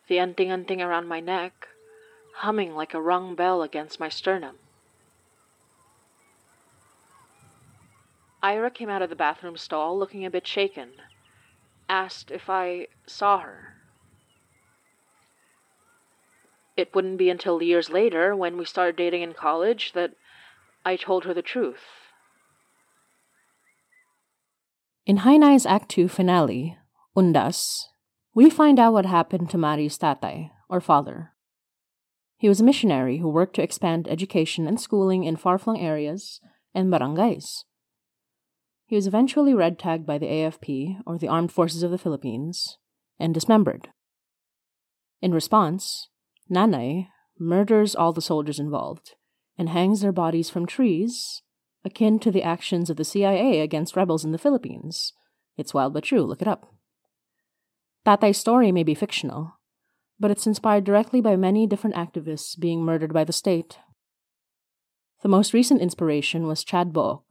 The 0.07 0.19
enting 0.19 0.81
around 0.81 1.07
my 1.07 1.19
neck, 1.19 1.67
humming 2.35 2.75
like 2.75 2.93
a 2.93 3.01
rung 3.01 3.35
bell 3.35 3.61
against 3.61 3.99
my 3.99 4.09
sternum. 4.09 4.57
Ira 8.41 8.71
came 8.71 8.89
out 8.89 9.01
of 9.01 9.09
the 9.09 9.15
bathroom 9.15 9.57
stall 9.57 9.97
looking 9.97 10.25
a 10.25 10.29
bit 10.29 10.47
shaken, 10.47 10.91
asked 11.89 12.31
if 12.31 12.49
I 12.49 12.87
saw 13.05 13.39
her. 13.39 13.73
It 16.77 16.93
wouldn't 16.93 17.17
be 17.17 17.29
until 17.29 17.61
years 17.61 17.89
later, 17.89 18.35
when 18.35 18.55
we 18.55 18.63
started 18.63 18.95
dating 18.95 19.23
in 19.23 19.33
college, 19.33 19.93
that 19.93 20.11
I 20.85 20.95
told 20.95 21.25
her 21.25 21.33
the 21.33 21.41
truth. 21.41 21.83
In 25.05 25.17
Hi 25.17 25.37
Nay's 25.37 25.65
Act 25.65 25.89
2 25.89 26.07
finale, 26.07 26.77
Undas, 27.17 27.85
we 28.37 28.51
find 28.51 28.77
out 28.77 28.93
what 28.93 29.07
happened 29.07 29.49
to 29.49 29.57
Mari's 29.57 29.97
tatay, 29.97 30.51
or 30.69 30.79
father. 30.79 31.31
He 32.37 32.47
was 32.47 32.61
a 32.61 32.63
missionary 32.63 33.17
who 33.17 33.29
worked 33.29 33.55
to 33.55 33.63
expand 33.63 34.07
education 34.07 34.67
and 34.67 34.79
schooling 34.79 35.23
in 35.23 35.37
far 35.37 35.57
flung 35.57 35.79
areas 35.79 36.39
and 36.71 36.93
barangays. 36.93 37.63
He 38.85 38.95
was 38.95 39.07
eventually 39.07 39.55
red 39.55 39.79
tagged 39.79 40.05
by 40.05 40.19
the 40.19 40.27
AFP, 40.27 41.01
or 41.07 41.17
the 41.17 41.27
Armed 41.27 41.51
Forces 41.51 41.81
of 41.81 41.89
the 41.89 41.97
Philippines, 41.97 42.77
and 43.19 43.33
dismembered. 43.33 43.89
In 45.19 45.33
response, 45.33 46.09
Nanay 46.47 47.07
murders 47.39 47.95
all 47.95 48.13
the 48.13 48.21
soldiers 48.21 48.59
involved 48.59 49.15
and 49.57 49.69
hangs 49.69 50.01
their 50.01 50.11
bodies 50.11 50.51
from 50.51 50.67
trees, 50.67 51.41
akin 51.83 52.19
to 52.19 52.29
the 52.29 52.43
actions 52.43 52.91
of 52.91 52.97
the 52.97 53.03
CIA 53.03 53.61
against 53.61 53.95
rebels 53.95 54.23
in 54.23 54.31
the 54.31 54.37
Philippines. 54.37 55.13
It's 55.57 55.73
wild 55.73 55.95
but 55.95 56.03
true, 56.03 56.21
look 56.21 56.43
it 56.43 56.47
up. 56.47 56.76
Tatay's 58.07 58.37
story 58.37 58.71
may 58.71 58.83
be 58.83 58.95
fictional, 58.95 59.59
but 60.17 60.31
it's 60.31 60.47
inspired 60.47 60.85
directly 60.85 61.19
by 61.19 61.35
many 61.35 61.67
different 61.67 61.97
activists 61.97 62.57
being 62.57 62.81
murdered 62.81 63.11
by 63.11 63.25
the 63.25 63.33
state. 63.33 63.79
The 65.23 65.27
most 65.27 65.53
recent 65.53 65.81
inspiration 65.81 66.47
was 66.47 66.63
Chad 66.63 66.93
Booc, 66.93 67.23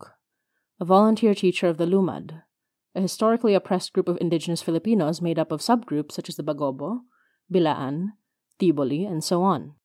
a 0.79 0.85
volunteer 0.85 1.35
teacher 1.35 1.67
of 1.67 1.79
the 1.79 1.87
Lumad, 1.87 2.43
a 2.95 3.01
historically 3.01 3.55
oppressed 3.55 3.95
group 3.95 4.07
of 4.07 4.19
indigenous 4.21 4.61
Filipinos 4.61 5.23
made 5.23 5.39
up 5.39 5.51
of 5.51 5.63
subgroups 5.63 6.13
such 6.13 6.29
as 6.29 6.37
the 6.37 6.45
Bagobo, 6.45 6.99
Bilaan, 7.51 8.09
Tiboli, 8.61 9.11
and 9.11 9.25
so 9.25 9.43
on. 9.43 9.77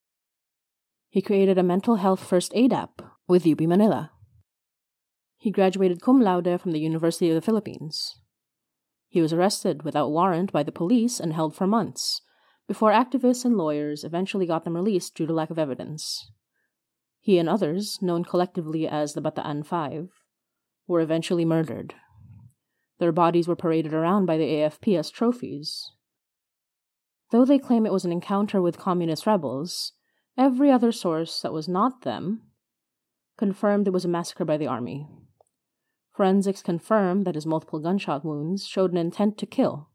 He 1.10 1.22
created 1.22 1.58
a 1.58 1.64
mental 1.64 1.96
health 2.04 2.22
first 2.22 2.52
aid 2.54 2.74
app 2.74 3.02
with 3.30 3.48
UP 3.48 3.62
Manila. 3.62 4.12
He 5.38 5.52
graduated 5.52 6.02
cum 6.02 6.20
laude 6.20 6.60
from 6.60 6.74
the 6.74 6.82
University 6.82 7.30
of 7.30 7.36
the 7.36 7.42
Philippines. 7.42 8.21
He 9.12 9.22
was 9.22 9.34
arrested 9.34 9.84
without 9.84 10.10
warrant 10.10 10.54
by 10.54 10.64
the 10.64 10.72
police 10.72 11.20
and 11.20 11.34
held 11.34 11.54
for 11.54 11.68
months, 11.68 12.22
before 12.66 12.94
activists 12.94 13.44
and 13.44 13.58
lawyers 13.58 14.06
eventually 14.06 14.46
got 14.46 14.64
them 14.64 14.74
released 14.74 15.16
due 15.16 15.26
to 15.26 15.34
lack 15.34 15.50
of 15.50 15.60
evidence. 15.60 16.32
He 17.20 17.38
and 17.38 17.50
others, 17.50 18.00
known 18.02 18.24
collectively 18.24 18.88
as 18.88 19.14
the 19.14 19.22
Bataan 19.22 19.66
Five, 19.66 20.12
were 20.88 21.02
eventually 21.02 21.44
murdered. 21.44 21.94
Their 23.00 23.12
bodies 23.12 23.50
were 23.50 23.56
paraded 23.58 23.94
around 23.94 24.28
by 24.28 24.38
the 24.38 24.46
AFP 24.46 24.98
as 24.98 25.12
trophies. 25.12 25.92
Though 27.32 27.44
they 27.44 27.60
claim 27.60 27.86
it 27.86 27.92
was 27.92 28.06
an 28.06 28.14
encounter 28.14 28.62
with 28.62 28.78
communist 28.78 29.28
rebels, 29.28 29.92
every 30.38 30.72
other 30.72 30.94
source 30.94 31.42
that 31.42 31.52
was 31.52 31.68
not 31.68 32.04
them 32.04 32.44
confirmed 33.36 33.88
it 33.88 33.94
was 33.94 34.06
a 34.06 34.08
massacre 34.08 34.46
by 34.46 34.56
the 34.56 34.68
army. 34.68 35.06
Forensics 36.22 36.62
confirmed 36.62 37.26
that 37.26 37.34
his 37.34 37.48
multiple 37.48 37.80
gunshot 37.80 38.24
wounds 38.24 38.68
showed 38.68 38.92
an 38.92 38.98
intent 38.98 39.40
to 39.40 39.48
kill. 39.48 39.90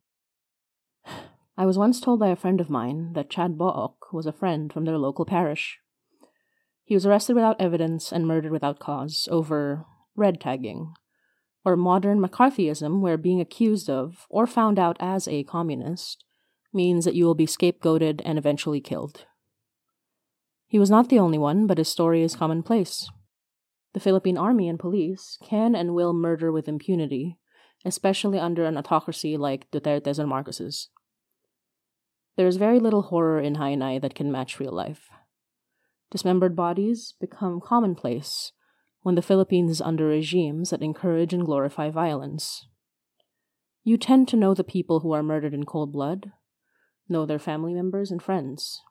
I 1.57 1.65
was 1.65 1.79
once 1.79 2.01
told 2.01 2.19
by 2.19 2.31
a 2.31 2.35
friend 2.35 2.61
of 2.61 2.69
mine 2.69 3.13
that 3.13 3.31
Chad 3.31 3.57
Booc 3.57 4.13
was 4.13 4.27
a 4.27 4.33
friend 4.33 4.73
from 4.73 4.87
their 4.87 4.99
local 4.99 5.25
parish. 5.25 5.79
He 6.83 6.95
was 6.95 7.07
arrested 7.07 7.37
without 7.37 7.61
evidence 7.61 8.11
and 8.11 8.27
murdered 8.27 8.51
without 8.51 8.81
cause 8.81 9.29
over 9.31 9.85
red 10.17 10.41
tagging, 10.41 10.95
or 11.65 11.77
modern 11.77 12.21
McCarthyism, 12.21 13.01
where 13.01 13.17
being 13.17 13.41
accused 13.41 13.89
of 13.89 14.27
or 14.29 14.49
found 14.49 14.81
out 14.81 14.97
as 14.99 15.29
a 15.29 15.45
communist 15.45 16.25
means 16.73 17.05
that 17.05 17.15
you 17.15 17.25
will 17.25 17.37
be 17.37 17.47
scapegoated 17.47 18.21
and 18.25 18.37
eventually 18.37 18.81
killed. 18.81 19.27
He 20.67 20.81
was 20.81 20.91
not 20.91 21.09
the 21.09 21.21
only 21.21 21.39
one, 21.39 21.69
but 21.69 21.79
his 21.79 21.89
story 21.89 22.25
is 22.25 22.35
commonplace. 22.35 23.09
The 23.97 24.01
Philippine 24.01 24.37
army 24.37 24.69
and 24.69 24.79
police 24.79 25.39
can 25.43 25.75
and 25.75 25.95
will 25.95 26.13
murder 26.13 26.53
with 26.53 26.69
impunity, 26.69 27.39
especially 27.83 28.39
under 28.39 28.67
an 28.67 28.77
autocracy 28.77 29.39
like 29.39 29.71
Duterte's 29.71 30.19
and 30.19 30.29
Marcos's. 30.29 30.91
There 32.37 32.47
is 32.47 32.59
very 32.59 32.79
little 32.79 33.01
horror 33.01 33.41
in 33.41 33.55
Hi 33.55 33.75
Nay 33.75 33.99
that 34.01 34.15
can 34.15 34.31
match 34.31 34.61
real 34.61 34.75
life. 34.75 35.09
Dismembered 36.11 36.55
bodies 36.55 37.15
become 37.19 37.59
commonplace 37.59 38.53
when 39.01 39.15
the 39.15 39.23
Philippines 39.23 39.71
is 39.71 39.81
under 39.81 40.05
regimes 40.09 40.69
that 40.69 40.83
encourage 40.83 41.33
and 41.33 41.47
glorify 41.47 41.89
violence. 41.89 42.67
You 43.83 43.97
tend 43.97 44.29
to 44.29 44.37
know 44.37 44.53
the 44.53 44.63
people 44.63 45.01
who 45.01 45.13
are 45.13 45.23
murdered 45.23 45.55
in 45.55 45.65
cold 45.65 45.91
blood, 45.91 46.33
know 47.09 47.25
their 47.25 47.39
family 47.39 47.73
members 47.73 48.11
and 48.11 48.23
friends. 48.23 48.83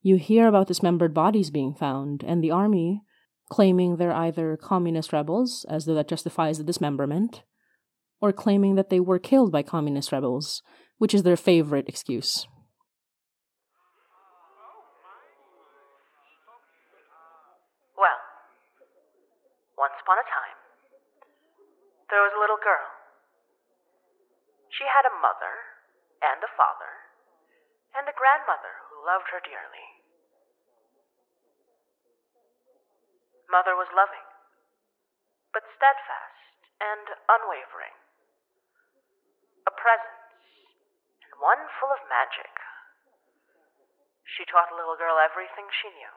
You 0.00 0.14
hear 0.14 0.46
about 0.46 0.68
dismembered 0.68 1.12
bodies 1.12 1.50
being 1.50 1.74
found, 1.74 2.22
and 2.22 2.40
the 2.40 2.52
army 2.52 3.02
claiming 3.48 3.96
they're 3.96 4.12
either 4.12 4.56
communist 4.56 5.12
rebels, 5.12 5.64
as 5.68 5.84
though 5.84 5.94
that 5.94 6.08
justifies 6.08 6.58
the 6.58 6.64
dismemberment, 6.64 7.42
or 8.20 8.32
claiming 8.32 8.74
that 8.74 8.90
they 8.90 9.00
were 9.00 9.18
killed 9.18 9.52
by 9.52 9.62
communist 9.62 10.12
rebels, 10.12 10.62
which 10.98 11.14
is 11.14 11.22
their 11.22 11.36
favorite 11.36 11.88
excuse. 11.88 12.46
Well, 17.96 18.20
once 19.78 19.94
upon 20.02 20.18
a 20.18 20.26
time, 20.26 20.58
there 22.10 22.22
was 22.22 22.32
a 22.36 22.40
little 22.40 22.60
girl. 22.62 22.88
She 24.70 24.84
had 24.84 25.08
a 25.08 25.18
mother 25.18 25.78
and 26.22 26.42
a 26.42 26.50
father 26.54 27.08
and 27.94 28.06
a 28.06 28.14
grandmother 28.14 28.86
who 28.90 29.02
loved 29.06 29.30
her 29.32 29.42
dearly. 29.42 29.97
Mother 33.48 33.74
was 33.74 33.88
loving, 33.96 34.28
but 35.52 35.64
steadfast 35.74 36.60
and 36.78 37.16
unwavering. 37.26 37.96
A 39.66 39.72
presence, 39.72 40.32
and 41.24 41.34
one 41.40 41.66
full 41.80 41.92
of 41.92 42.00
magic. 42.08 42.52
She 44.24 44.44
taught 44.44 44.68
the 44.68 44.76
little 44.76 44.96
girl 44.96 45.16
everything 45.16 45.66
she 45.72 45.88
knew 45.92 46.14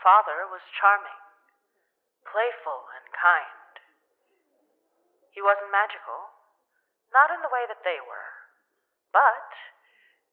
father 0.00 0.48
was 0.48 0.64
charming, 0.80 1.20
playful, 2.24 2.88
and 2.96 3.04
kind. 3.12 3.72
He 5.30 5.44
wasn't 5.44 5.72
magical, 5.72 6.32
not 7.12 7.28
in 7.30 7.44
the 7.44 7.52
way 7.52 7.68
that 7.68 7.84
they 7.84 8.00
were, 8.00 8.32
but 9.12 9.52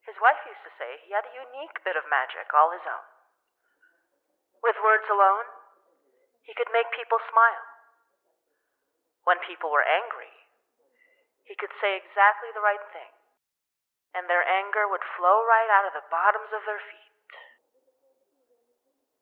his 0.07 0.15
wife 0.23 0.39
used 0.47 0.63
to 0.63 0.73
say 0.79 1.03
he 1.03 1.11
had 1.11 1.27
a 1.27 1.35
unique 1.35 1.83
bit 1.83 1.99
of 1.99 2.07
magic 2.07 2.47
all 2.55 2.71
his 2.71 2.83
own. 2.87 3.16
With 4.63 4.77
words 4.81 5.07
alone, 5.09 5.47
he 6.43 6.55
could 6.55 6.71
make 6.71 6.89
people 6.95 7.19
smile. 7.29 7.65
When 9.27 9.43
people 9.43 9.69
were 9.69 9.83
angry, 9.83 10.31
he 11.43 11.55
could 11.55 11.71
say 11.79 11.99
exactly 11.99 12.51
the 12.55 12.63
right 12.63 12.83
thing, 12.95 13.11
and 14.15 14.27
their 14.27 14.43
anger 14.43 14.87
would 14.87 15.03
flow 15.15 15.43
right 15.43 15.67
out 15.71 15.87
of 15.87 15.95
the 15.95 16.07
bottoms 16.07 16.51
of 16.55 16.63
their 16.63 16.79
feet. 16.79 17.07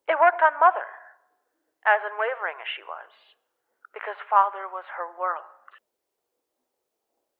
It 0.05 0.21
worked 0.21 0.41
on 0.41 0.61
Mother, 0.61 0.85
as 1.85 2.05
unwavering 2.05 2.61
as 2.61 2.69
she 2.69 2.85
was, 2.85 3.09
because 3.93 4.17
Father 4.29 4.69
was 4.69 4.85
her 4.97 5.09
world. 5.17 5.69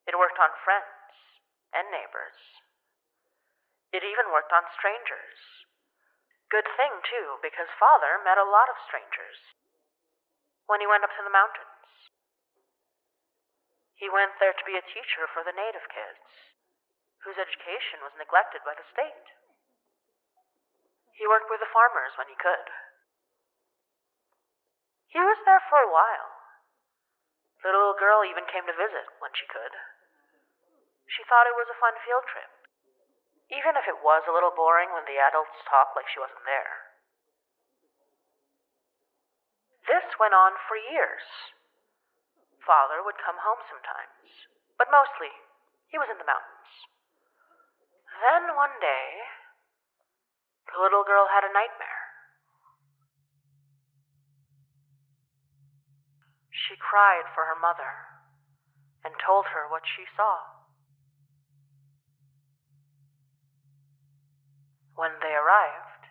It 0.06 0.18
worked 0.18 0.38
on 0.38 0.54
friends 0.66 1.14
and 1.74 1.90
neighbors. 1.90 2.38
It 3.90 4.06
even 4.06 4.30
worked 4.30 4.54
on 4.54 4.66
strangers. 4.78 5.65
Good 6.56 6.72
thing, 6.80 6.96
too, 7.04 7.36
because 7.44 7.68
Father 7.76 8.24
met 8.24 8.40
a 8.40 8.48
lot 8.48 8.72
of 8.72 8.80
strangers 8.88 9.36
when 10.72 10.80
he 10.80 10.88
went 10.88 11.04
up 11.04 11.12
to 11.20 11.26
the 11.28 11.36
mountains. 11.36 11.92
He 14.00 14.08
went 14.08 14.40
there 14.40 14.56
to 14.56 14.64
be 14.64 14.80
a 14.80 14.88
teacher 14.88 15.28
for 15.36 15.44
the 15.44 15.52
native 15.52 15.84
kids, 15.92 16.24
whose 17.28 17.36
education 17.36 18.00
was 18.08 18.16
neglected 18.16 18.64
by 18.64 18.72
the 18.72 18.88
state. 18.88 19.28
He 21.20 21.28
worked 21.28 21.52
with 21.52 21.60
the 21.60 21.68
farmers 21.76 22.16
when 22.16 22.32
he 22.32 22.40
could. 22.40 22.72
He 25.12 25.20
was 25.20 25.44
there 25.44 25.64
for 25.68 25.84
a 25.84 25.92
while. 25.92 26.40
The 27.68 27.76
little 27.76 28.00
girl 28.00 28.24
even 28.24 28.48
came 28.48 28.64
to 28.64 28.80
visit 28.80 29.12
when 29.20 29.36
she 29.36 29.44
could. 29.52 29.76
She 31.12 31.28
thought 31.28 31.52
it 31.52 31.60
was 31.60 31.68
a 31.68 31.82
fun 31.84 32.00
field 32.08 32.24
trip, 32.32 32.55
even 33.54 33.78
if 33.78 33.86
it 33.86 34.02
was 34.02 34.26
a 34.26 34.34
little 34.34 34.54
boring 34.54 34.90
when 34.90 35.06
the 35.06 35.22
adults 35.22 35.62
talked 35.70 35.94
like 35.94 36.10
she 36.10 36.22
wasn't 36.22 36.46
there. 36.46 36.96
This 39.86 40.06
went 40.18 40.34
on 40.34 40.58
for 40.66 40.78
years. 40.78 41.26
Father 42.66 43.06
would 43.06 43.22
come 43.22 43.38
home 43.38 43.62
sometimes, 43.70 44.50
but 44.82 44.90
mostly 44.90 45.30
he 45.86 46.02
was 46.02 46.10
in 46.10 46.18
the 46.18 46.26
mountains. 46.26 46.70
Then 48.18 48.58
one 48.58 48.74
day, 48.82 49.30
the 50.74 50.82
little 50.82 51.06
girl 51.06 51.30
had 51.30 51.46
a 51.46 51.54
nightmare. 51.54 52.06
She 56.50 56.74
cried 56.82 57.30
for 57.38 57.46
her 57.46 57.60
mother 57.60 58.10
and 59.06 59.14
told 59.22 59.54
her 59.54 59.70
what 59.70 59.86
she 59.86 60.10
saw. 60.18 60.55
When 64.96 65.12
they 65.20 65.36
arrived, 65.36 66.08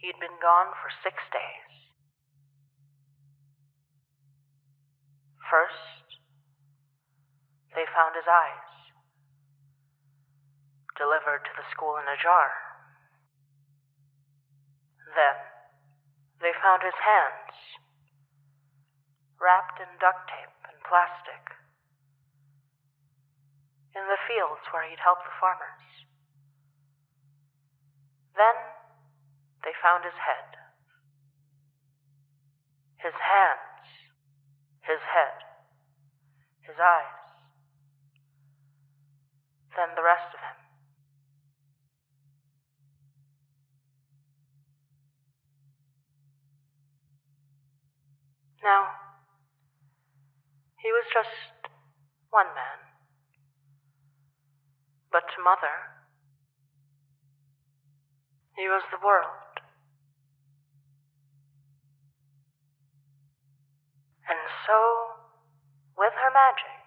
he'd 0.00 0.16
been 0.16 0.40
gone 0.40 0.72
for 0.80 0.88
six 1.04 1.20
days. 1.28 1.68
First, 5.50 6.16
they 7.76 7.84
found 7.92 8.16
his 8.16 8.24
eyes, 8.24 8.72
delivered 10.96 11.44
to 11.44 11.52
the 11.60 11.68
school 11.68 12.00
in 12.00 12.08
a 12.08 12.16
jar. 12.16 12.48
Then, 15.12 15.38
they 16.40 16.56
found 16.56 16.80
his 16.82 16.96
hands, 17.04 17.52
wrapped 19.36 19.76
in 19.76 20.00
duct 20.00 20.24
tape 20.32 20.56
and 20.72 20.80
plastic, 20.88 21.52
in 23.92 24.08
the 24.08 24.18
fields 24.24 24.64
where 24.72 24.88
he'd 24.88 25.04
helped 25.04 25.28
the 25.28 25.36
farmers. 25.38 26.03
Then 28.36 28.56
they 29.62 29.70
found 29.82 30.04
his 30.04 30.18
head. 30.18 30.58
His 32.98 33.14
hands, 33.14 33.86
his 34.82 35.00
head, 35.00 35.38
his 36.66 36.76
eyes, 36.80 37.20
then 39.76 39.94
the 39.94 40.02
rest 40.02 40.32
of 40.34 40.40
him. 40.40 40.58
Now, 48.64 48.88
he 50.80 50.88
was 50.88 51.04
just 51.12 51.28
one 52.30 52.48
man. 52.56 52.80
But 55.12 55.28
to 55.36 55.42
Mother, 55.44 55.93
he 58.56 58.70
was 58.70 58.82
the 58.90 59.02
world. 59.02 59.54
And 64.30 64.40
so, 64.66 64.78
with 65.98 66.14
her 66.16 66.32
magic, 66.32 66.84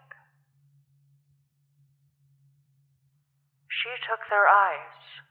she 3.69 3.93
took 4.07 4.25
their 4.31 4.47
eyes 4.47 5.21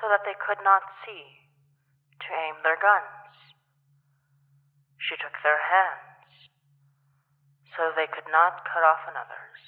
so 0.00 0.08
that 0.08 0.24
they 0.26 0.34
could 0.34 0.60
not 0.64 0.82
see 1.04 1.46
to 2.26 2.28
aim 2.34 2.60
their 2.64 2.80
guns. 2.80 3.36
She 4.98 5.14
took 5.20 5.38
their 5.44 5.60
hands 5.60 6.50
so 7.76 7.92
they 7.94 8.08
could 8.10 8.26
not 8.32 8.66
cut 8.66 8.82
off 8.82 9.06
another's. 9.06 9.64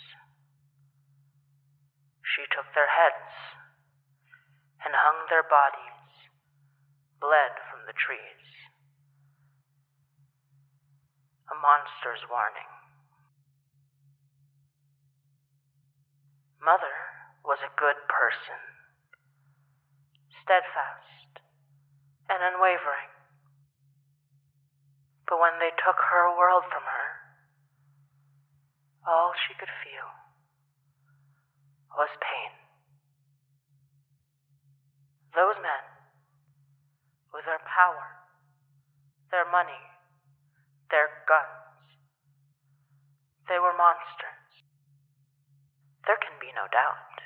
She 2.24 2.42
took 2.50 2.66
their 2.74 2.90
heads 2.90 3.57
and 4.84 4.94
hung 4.94 5.26
their 5.28 5.42
bodies, 5.42 6.30
bled 7.20 7.54
from 7.70 7.86
the 7.86 7.96
trees. 7.96 8.44
A 11.50 11.56
monster's 11.56 12.22
warning. 12.28 12.68
Mother 16.60 16.96
was 17.44 17.58
a 17.62 17.74
good 17.80 17.96
person, 18.10 18.60
steadfast 20.42 21.40
and 22.28 22.42
unwavering. 22.42 23.08
But 25.28 25.40
when 25.40 25.56
they 25.60 25.72
took 25.80 25.96
her 25.96 26.36
world 26.36 26.64
from 26.68 26.84
her, 26.84 27.08
all 29.06 29.32
she 29.46 29.54
could 29.54 29.72
feel 29.84 30.08
was 31.96 32.12
pain. 32.20 32.57
Those 35.38 35.54
men, 35.62 35.86
with 37.30 37.46
their 37.46 37.62
power, 37.62 38.26
their 39.30 39.46
money, 39.46 39.86
their 40.90 41.06
guns, 41.30 41.78
they 43.46 43.62
were 43.62 43.70
monsters. 43.70 44.66
There 46.10 46.18
can 46.18 46.34
be 46.42 46.50
no 46.50 46.66
doubt. 46.74 47.22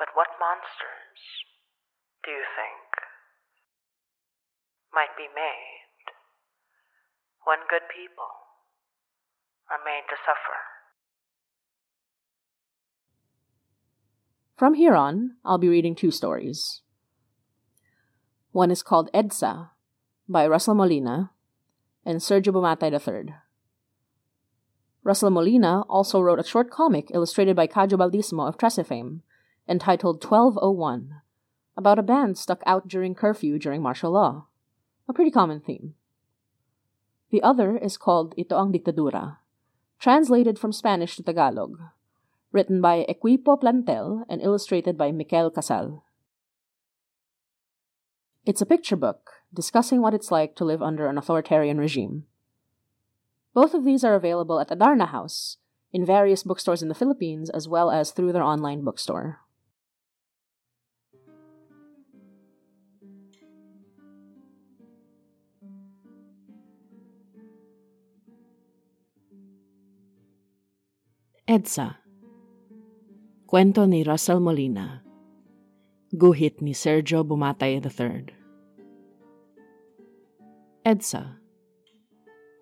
But 0.00 0.16
what 0.16 0.40
monsters 0.40 1.20
do 2.24 2.32
you 2.32 2.48
think 2.56 2.88
might 4.96 5.12
be 5.20 5.28
made 5.28 6.08
when 7.44 7.68
good 7.68 7.84
people 7.92 8.32
are 9.68 9.84
made 9.84 10.08
to 10.08 10.16
suffer? 10.24 10.71
From 14.62 14.74
here 14.74 14.94
on, 14.94 15.34
I'll 15.44 15.58
be 15.58 15.66
reading 15.66 15.96
two 15.96 16.12
stories. 16.12 16.82
One 18.52 18.70
is 18.70 18.80
called 18.80 19.10
Edsa 19.12 19.70
by 20.28 20.46
Russell 20.46 20.76
Molina 20.76 21.32
and 22.06 22.20
Sergio 22.20 22.54
Bumatay 22.54 22.92
III. 22.94 23.34
Russell 25.02 25.30
Molina 25.30 25.82
also 25.88 26.20
wrote 26.20 26.38
a 26.38 26.44
short 26.44 26.70
comic 26.70 27.10
illustrated 27.12 27.56
by 27.56 27.66
Kajo 27.66 27.98
Baldisimo 27.98 28.46
of 28.46 28.56
Trese 28.56 28.86
fame 28.86 29.22
entitled 29.68 30.22
1201 30.22 31.10
about 31.76 31.98
a 31.98 32.02
band 32.04 32.38
stuck 32.38 32.62
out 32.64 32.86
during 32.86 33.16
curfew 33.16 33.58
during 33.58 33.82
martial 33.82 34.12
law, 34.12 34.46
a 35.08 35.12
pretty 35.12 35.32
common 35.32 35.58
theme. 35.58 35.94
The 37.32 37.42
other 37.42 37.76
is 37.76 37.96
called 37.96 38.32
Ito 38.38 38.56
ang 38.56 38.72
Diktadura, 38.72 39.38
translated 39.98 40.56
from 40.56 40.70
Spanish 40.70 41.16
to 41.16 41.24
Tagalog 41.24 41.80
written 42.52 42.80
by 42.80 43.04
Equipo 43.08 43.60
Plantel 43.60 44.24
and 44.28 44.40
illustrated 44.42 44.96
by 44.96 45.10
Mikel 45.10 45.50
Casal. 45.50 46.04
It's 48.44 48.60
a 48.60 48.66
picture 48.66 48.96
book 48.96 49.30
discussing 49.54 50.00
what 50.00 50.14
it's 50.14 50.30
like 50.30 50.56
to 50.56 50.64
live 50.64 50.82
under 50.82 51.06
an 51.06 51.18
authoritarian 51.18 51.78
regime. 51.78 52.24
Both 53.54 53.74
of 53.74 53.84
these 53.84 54.04
are 54.04 54.14
available 54.14 54.60
at 54.60 54.70
Adarna 54.70 55.08
House, 55.08 55.58
in 55.92 56.06
various 56.06 56.42
bookstores 56.42 56.82
in 56.82 56.88
the 56.88 56.94
Philippines, 56.94 57.50
as 57.50 57.68
well 57.68 57.90
as 57.90 58.10
through 58.10 58.32
their 58.32 58.42
online 58.42 58.82
bookstore. 58.82 59.40
EDSA 71.48 72.01
Cuento 73.52 73.84
ni 73.84 74.00
Russell 74.00 74.40
Molina. 74.40 75.04
Guhit 76.16 76.64
ni 76.64 76.72
Sergio 76.72 77.20
Bumatay 77.20 77.84
III. 77.84 78.32
EDSA 80.88 81.36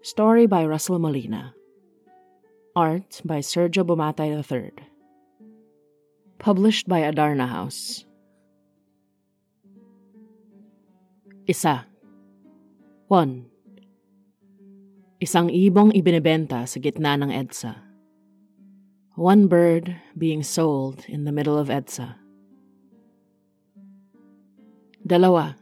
Story 0.03 0.51
by 0.51 0.67
Russell 0.67 0.99
Molina 0.99 1.55
Art 2.75 3.23
by 3.23 3.39
Sergio 3.39 3.87
Bumatay 3.87 4.35
III 4.35 4.75
Published 6.43 6.91
by 6.91 7.07
Adarna 7.07 7.47
House 7.47 8.03
Isa 11.47 11.87
1. 13.07 13.47
Isang 15.23 15.55
ibong 15.55 15.95
ibinebenta 15.95 16.67
sa 16.67 16.83
gitna 16.83 17.15
ng 17.15 17.31
EDSA. 17.31 17.90
One 19.21 19.53
bird 19.53 20.01
being 20.17 20.41
sold 20.41 21.05
in 21.05 21.29
the 21.29 21.33
middle 21.37 21.61
of 21.61 21.69
EDSA. 21.69 22.17
Dalawa. 25.05 25.61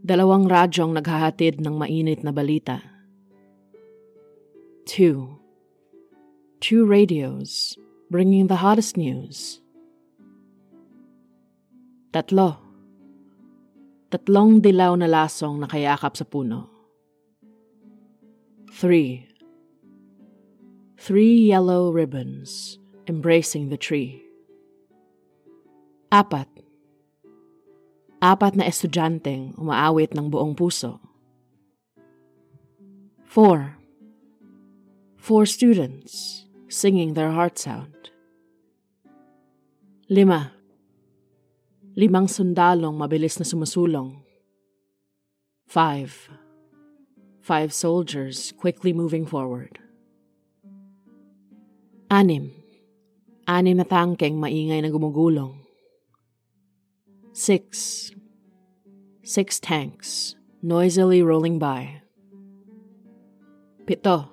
Dalawang 0.00 0.48
radyong 0.48 0.96
naghahatid 0.96 1.60
ng 1.60 1.76
mainit 1.76 2.24
na 2.24 2.32
balita. 2.32 2.80
Two. 4.88 5.36
Two 6.64 6.88
radios 6.88 7.76
bringing 8.08 8.48
the 8.48 8.64
hottest 8.64 8.96
news. 8.96 9.60
Tatlo. 12.08 12.56
Tatlong 14.08 14.64
dilaw 14.64 14.96
na 14.96 15.12
lasong 15.12 15.60
nakayakap 15.60 16.16
sa 16.16 16.24
puno. 16.24 16.72
Three. 18.72 19.25
Three 21.06 21.54
yellow 21.54 21.94
ribbons 21.94 22.82
embracing 23.06 23.70
the 23.70 23.78
tree. 23.78 24.26
Apat 26.10 26.50
apat 28.18 28.58
na 28.58 28.66
estudyanteng 28.66 29.54
umaawit 29.54 30.18
ng 30.18 30.26
buong 30.26 30.58
puso. 30.58 30.98
Four. 33.22 33.78
Four 35.14 35.46
students 35.46 36.42
singing 36.66 37.14
their 37.14 37.30
hearts 37.30 37.70
out. 37.70 38.10
Lima. 40.10 40.58
Limang 41.94 42.26
sundalong 42.26 42.98
mabilis 42.98 43.38
na 43.38 43.46
sumusulong. 43.46 44.26
Five. 45.70 46.34
Five 47.46 47.70
soldiers 47.70 48.50
quickly 48.58 48.90
moving 48.90 49.22
forward. 49.22 49.85
Anim. 52.06 52.54
Anim 53.50 53.82
na 53.82 53.86
tangkeng 53.86 54.38
maingay 54.38 54.78
na 54.78 54.94
gumugulong. 54.94 55.58
Six. 57.34 58.14
Six 59.26 59.58
tanks, 59.58 60.38
noisily 60.62 61.18
rolling 61.18 61.58
by. 61.58 61.98
Pito. 63.82 64.30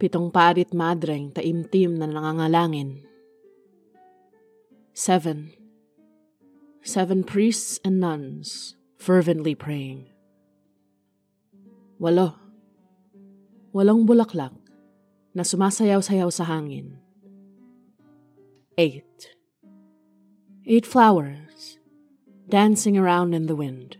Pitong 0.00 0.32
parit 0.32 0.72
madreng 0.72 1.36
taimtim 1.36 2.00
na 2.00 2.08
nangangalangin. 2.08 3.04
Seven. 4.96 5.52
Seven 6.80 7.28
priests 7.28 7.76
and 7.84 8.00
nuns 8.00 8.72
fervently 8.96 9.52
praying. 9.52 10.08
Walo. 12.00 12.40
Walong 13.76 14.08
bulaklak 14.08 14.61
na 15.32 15.42
sumasayaw-sayaw 15.44 16.28
sa 16.28 16.44
hangin. 16.44 17.00
Eight. 18.76 19.32
Eight 20.68 20.84
flowers 20.84 21.80
dancing 22.48 23.00
around 23.00 23.32
in 23.32 23.48
the 23.48 23.56
wind. 23.56 23.96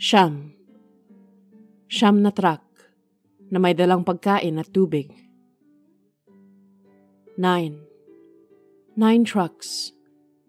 Siyam. 0.00 0.56
Siyam 1.92 2.24
na 2.24 2.32
truck 2.32 2.64
na 3.52 3.60
may 3.60 3.76
dalang 3.76 4.08
pagkain 4.08 4.56
at 4.56 4.72
tubig. 4.72 5.12
Nine. 7.36 7.84
Nine 8.96 9.24
trucks 9.24 9.92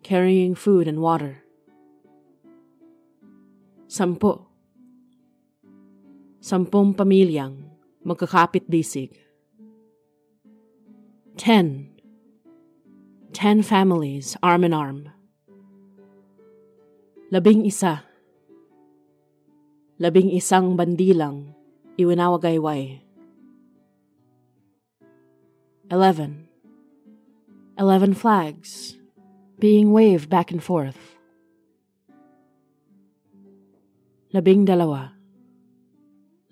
carrying 0.03 0.55
food 0.55 0.87
and 0.87 1.03
water. 1.03 1.43
Sampo. 3.91 4.47
Sampung 6.43 6.95
pamilyang 6.95 7.72
magkakapit-bisig. 8.03 9.15
Ten. 11.39 11.89
Ten 13.33 13.63
families, 13.63 14.37
arm 14.43 14.63
in 14.67 14.73
arm. 14.75 15.09
Labing 17.31 17.65
isa. 17.65 18.05
Labing 19.97 20.29
isang 20.29 20.75
bandilang 20.77 21.55
iwinawagayway. 21.97 23.01
Eleven. 25.89 26.45
Eleven 27.79 28.13
flags 28.13 28.99
being 29.57 29.95
waved 29.95 30.29
back 30.29 30.53
and 30.53 30.61
forth. 30.61 31.17
Labing 34.29 34.69
dalawa. 34.69 35.17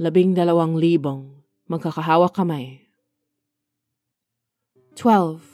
Labing 0.02 0.34
dalawang 0.34 0.82
libong 0.82 1.41
magkakahawak 1.72 2.36
kamay. 2.36 2.84
Twelve. 5.00 5.52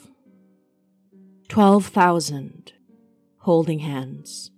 12,000 1.48 2.76
holding 3.48 3.80
hands. 3.80 4.52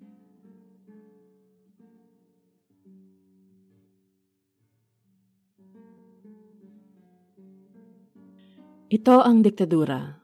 Ito 8.91 9.23
ang 9.23 9.47
diktadura. 9.47 10.19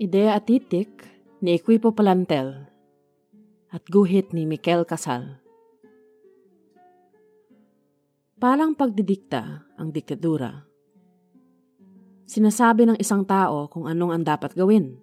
Idea 0.00 0.32
at 0.32 0.48
titik 0.48 1.04
ni 1.44 1.60
Equipo 1.60 1.92
Palantel 1.92 2.72
at 3.68 3.84
guhit 3.92 4.32
ni 4.32 4.48
Mikel 4.48 4.88
Casal. 4.88 5.43
Parang 8.44 8.76
pagdidikta 8.76 9.72
ang 9.80 9.88
diktadura. 9.88 10.68
Sinasabi 12.28 12.84
ng 12.84 13.00
isang 13.00 13.24
tao 13.24 13.72
kung 13.72 13.88
anong 13.88 14.12
ang 14.12 14.20
dapat 14.20 14.52
gawin 14.52 15.00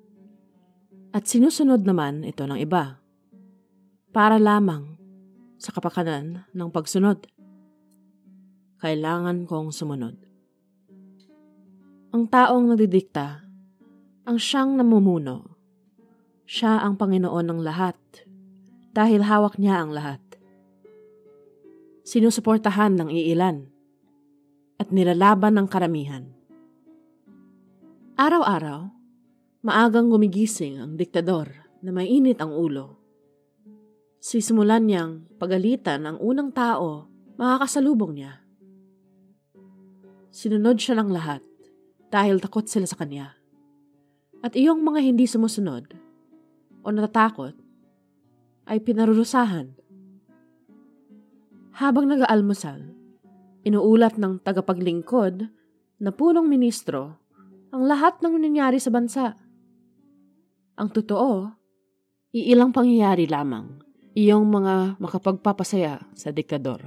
at 1.09 1.25
sinusunod 1.25 1.81
naman 1.81 2.21
ito 2.21 2.45
ng 2.45 2.61
iba. 2.61 3.01
Para 4.13 4.37
lamang 4.37 4.93
sa 5.57 5.73
kapakanan 5.73 6.45
ng 6.53 6.69
pagsunod. 6.69 7.25
Kailangan 8.77 9.49
kong 9.49 9.73
sumunod. 9.73 10.21
Ang 12.13 12.29
taong 12.29 12.69
nagdidikta, 12.69 13.41
ang 14.29 14.37
siyang 14.37 14.77
namumuno. 14.77 15.57
Siya 16.45 16.85
ang 16.85 16.93
Panginoon 16.93 17.49
ng 17.49 17.59
lahat 17.65 17.97
dahil 18.93 19.25
hawak 19.25 19.57
niya 19.57 19.81
ang 19.81 19.97
lahat. 19.97 20.21
Sinusuportahan 22.01 22.97
ng 22.97 23.09
iilan 23.13 23.65
at 24.81 24.89
nilalaban 24.89 25.57
ng 25.57 25.67
karamihan. 25.69 26.25
Araw-araw, 28.17 29.01
Maagang 29.61 30.09
gumigising 30.09 30.81
ang 30.81 30.97
diktador 30.97 31.53
na 31.85 31.93
mainit 31.93 32.41
ang 32.41 32.49
ulo. 32.49 32.97
Sisimulan 34.17 34.89
niyang 34.89 35.29
pagalitan 35.37 36.01
ang 36.01 36.17
unang 36.17 36.49
tao 36.49 37.05
makakasalubong 37.37 38.17
niya. 38.17 38.41
Sinunod 40.33 40.81
siya 40.81 40.97
ng 40.97 41.13
lahat 41.13 41.45
dahil 42.09 42.41
takot 42.41 42.65
sila 42.65 42.89
sa 42.89 42.97
kanya. 42.97 43.37
At 44.41 44.57
iyong 44.57 44.81
mga 44.81 45.05
hindi 45.05 45.29
sumusunod 45.29 45.93
o 46.81 46.87
natatakot 46.89 47.53
ay 48.65 48.81
pinarurusahan. 48.81 49.77
Habang 51.71 52.11
nag-aalmusal, 52.11 52.83
inuulat 53.63 54.19
ng 54.19 54.43
tagapaglingkod 54.43 55.47
na 56.01 56.09
punong 56.11 56.49
ministro 56.49 57.21
ang 57.71 57.87
lahat 57.87 58.19
ng 58.19 58.35
nangyari 58.35 58.81
sa 58.81 58.91
bansa. 58.91 59.39
Ang 60.75 60.89
totoo, 60.91 61.47
iilang 62.35 62.75
pangyayari 62.75 63.29
lamang 63.29 63.79
iyong 64.11 64.43
mga 64.43 64.99
makapagpapasaya 64.99 66.03
sa 66.11 66.35
diktador. 66.35 66.83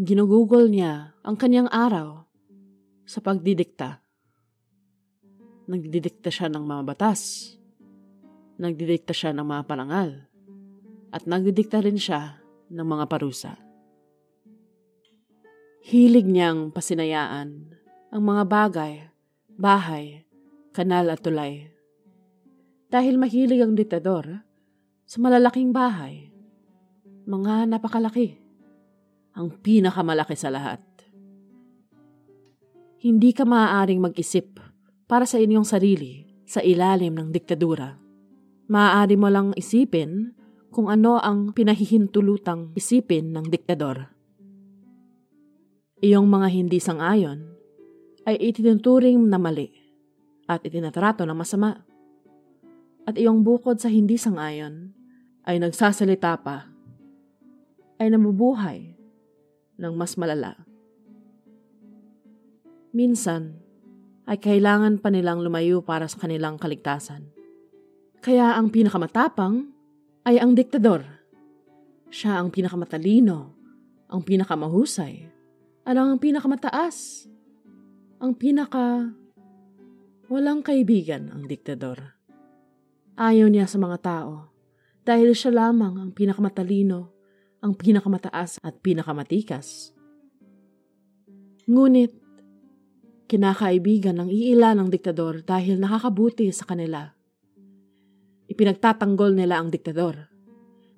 Ginugugol 0.00 0.68
niya 0.68 1.16
ang 1.24 1.36
kanyang 1.36 1.68
araw 1.72 2.24
sa 3.08 3.24
pagdidikta. 3.24 4.00
Nagdidikta 5.68 6.28
siya 6.28 6.48
ng 6.52 6.64
mga 6.64 6.82
batas. 6.88 7.52
Nagdidikta 8.60 9.16
siya 9.16 9.32
ng 9.36 9.44
mga 9.44 9.62
parangal. 9.64 10.28
At 11.12 11.24
nagdidikta 11.24 11.84
rin 11.84 12.00
siya 12.00 12.39
ng 12.70 12.86
mga 12.86 13.04
parusa. 13.10 13.58
Hilig 15.82 16.24
niyang 16.24 16.70
pasinayaan 16.70 17.74
ang 18.14 18.22
mga 18.22 18.42
bagay, 18.46 18.94
bahay, 19.58 20.22
kanal 20.70 21.10
at 21.10 21.20
tulay 21.22 21.66
Dahil 22.90 23.18
mahilig 23.18 23.62
ang 23.62 23.78
diktador 23.78 24.42
sa 25.06 25.18
malalaking 25.22 25.70
bahay. 25.70 26.30
Mga 27.26 27.70
napakalaki. 27.70 28.34
Ang 29.38 29.54
pinakamalaki 29.62 30.34
sa 30.34 30.50
lahat. 30.50 30.82
Hindi 32.98 33.30
ka 33.30 33.46
maaaring 33.46 34.02
mag-isip 34.02 34.58
para 35.06 35.22
sa 35.22 35.38
inyong 35.38 35.62
sarili 35.62 36.26
sa 36.42 36.66
ilalim 36.66 37.14
ng 37.14 37.30
diktadura. 37.30 37.94
Maaari 38.66 39.14
mo 39.14 39.30
lang 39.30 39.54
isipin 39.54 40.34
kung 40.70 40.86
ano 40.86 41.18
ang 41.18 41.50
pinahihintulutang 41.50 42.74
isipin 42.78 43.34
ng 43.34 43.50
diktador. 43.50 44.10
Iyong 46.00 46.24
mga 46.30 46.48
hindi 46.48 46.78
sang-ayon 46.80 47.44
ay 48.24 48.38
itinuturing 48.40 49.20
na 49.28 49.36
mali 49.36 49.68
at 50.48 50.64
itinatrato 50.64 51.26
na 51.26 51.36
masama. 51.36 51.82
At 53.04 53.18
iyong 53.18 53.42
bukod 53.42 53.82
sa 53.82 53.90
hindi 53.90 54.14
sang-ayon 54.16 54.94
ay 55.44 55.58
nagsasalita 55.58 56.40
pa, 56.40 56.70
ay 58.00 58.08
nabubuhay 58.08 58.96
ng 59.76 59.92
mas 59.98 60.14
malala. 60.16 60.56
Minsan, 62.90 63.60
ay 64.30 64.38
kailangan 64.38 65.02
pa 65.02 65.10
nilang 65.10 65.42
lumayo 65.42 65.82
para 65.82 66.06
sa 66.06 66.22
kanilang 66.22 66.54
kaligtasan. 66.54 67.34
Kaya 68.22 68.54
ang 68.54 68.70
pinakamatapang 68.70 69.74
ay 70.26 70.40
ang 70.40 70.56
diktador. 70.56 71.06
Siya 72.10 72.40
ang 72.42 72.50
pinakamatalino, 72.50 73.38
ang 74.10 74.20
pinakamahusay, 74.26 75.14
at 75.86 75.94
ang 75.96 76.18
pinakamataas, 76.18 77.26
ang 78.20 78.36
pinaka 78.36 79.14
Walang 80.30 80.62
kaibigan 80.62 81.26
ang 81.34 81.50
diktador. 81.50 82.14
Ayaw 83.18 83.50
niya 83.50 83.66
sa 83.66 83.82
mga 83.82 83.98
tao 83.98 84.54
dahil 85.02 85.34
siya 85.34 85.50
lamang 85.50 85.98
ang 85.98 86.14
pinakamatalino, 86.14 87.10
ang 87.58 87.74
pinakamataas 87.74 88.62
at 88.62 88.78
pinakamatikas. 88.78 89.90
Ngunit, 91.66 92.14
kinakaibigan 93.26 94.22
ng 94.22 94.30
iila 94.30 94.70
ng 94.78 94.86
diktador 94.86 95.42
dahil 95.42 95.82
nakakabuti 95.82 96.46
sa 96.54 96.62
kanila. 96.62 97.10
Ipinagtatanggol 98.50 99.38
nila 99.38 99.62
ang 99.62 99.70
diktador 99.70 100.26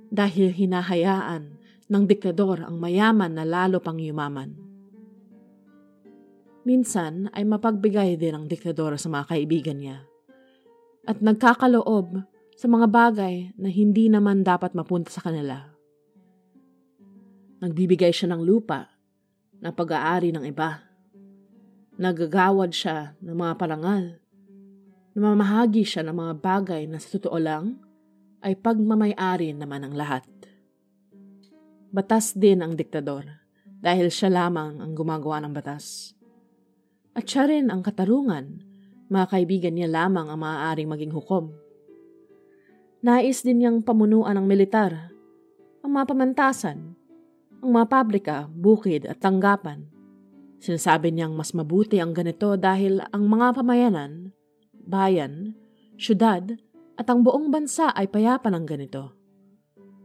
dahil 0.09 0.57
hinahayaan 0.57 1.61
ng 1.93 2.05
diktador 2.09 2.65
ang 2.65 2.81
mayaman 2.81 3.37
na 3.37 3.45
lalo 3.45 3.77
pang 3.85 4.01
yumaman. 4.01 4.57
Minsan 6.65 7.29
ay 7.37 7.45
mapagbigay 7.45 8.17
din 8.17 8.33
ang 8.33 8.45
diktador 8.49 8.97
sa 8.97 9.13
mga 9.13 9.37
kaibigan 9.37 9.77
niya. 9.77 9.99
At 11.05 11.21
nagkakaloob 11.21 12.25
sa 12.55 12.67
mga 12.71 12.87
bagay 12.87 13.35
na 13.59 13.69
hindi 13.69 14.07
naman 14.07 14.47
dapat 14.47 14.73
mapunta 14.73 15.11
sa 15.11 15.27
kanila. 15.27 15.67
Nagbibigay 17.59 18.15
siya 18.15 18.31
ng 18.33 18.43
lupa 18.47 18.87
na 19.59 19.75
pag-aari 19.75 20.31
ng 20.31 20.47
iba. 20.47 20.87
Nagagawad 21.99 22.71
siya 22.71 23.19
ng 23.19 23.35
mga 23.35 23.55
parangal. 23.59 24.22
Namamahagi 25.13 25.85
siya 25.85 26.09
ng 26.09 26.17
mga 26.17 26.35
bagay 26.41 26.83
na 26.89 26.97
sa 26.97 27.21
totoo 27.21 27.37
lang 27.37 27.77
ay 28.41 28.57
pagmamayari 28.57 29.53
naman 29.53 29.85
ng 29.85 29.95
lahat. 29.95 30.25
Batas 31.93 32.33
din 32.33 32.65
ang 32.65 32.73
diktador 32.73 33.29
dahil 33.85 34.09
siya 34.09 34.33
lamang 34.33 34.81
ang 34.81 34.97
gumagawa 34.97 35.45
ng 35.45 35.53
batas. 35.53 36.17
At 37.13 37.29
siya 37.29 37.45
rin 37.45 37.69
ang 37.69 37.85
katarungan. 37.85 38.65
Mga 39.13 39.27
kaibigan 39.29 39.77
niya 39.77 39.93
lamang 39.93 40.33
ang 40.33 40.41
maaaring 40.41 40.89
maging 40.89 41.13
hukom. 41.13 41.53
Nais 43.05 43.45
din 43.45 43.61
niyang 43.61 43.85
pamunuan 43.85 44.41
ng 44.41 44.47
militar, 44.49 45.13
ang 45.85 45.91
mga 45.93 46.09
pamantasan, 46.09 46.97
ang 47.61 47.71
mga 47.75 47.87
pabrika, 47.91 48.37
bukid 48.49 49.05
at 49.05 49.21
tanggapan. 49.21 49.85
Sinasabi 50.63 51.13
niyang 51.13 51.37
mas 51.37 51.53
mabuti 51.53 52.01
ang 52.01 52.17
ganito 52.17 52.57
dahil 52.57 53.05
ang 53.13 53.27
mga 53.27 53.61
pamayanan, 53.61 54.33
bayan, 54.87 55.55
syudad, 55.97 56.59
at 56.97 57.07
ang 57.09 57.25
buong 57.25 57.49
bansa 57.49 57.91
ay 57.97 58.07
payapa 58.07 58.53
ng 58.53 58.65
ganito. 58.69 59.17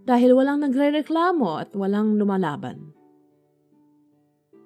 Dahil 0.08 0.32
walang 0.34 0.64
nagre-reklamo 0.64 1.60
at 1.60 1.76
walang 1.76 2.16
lumalaban. 2.16 2.96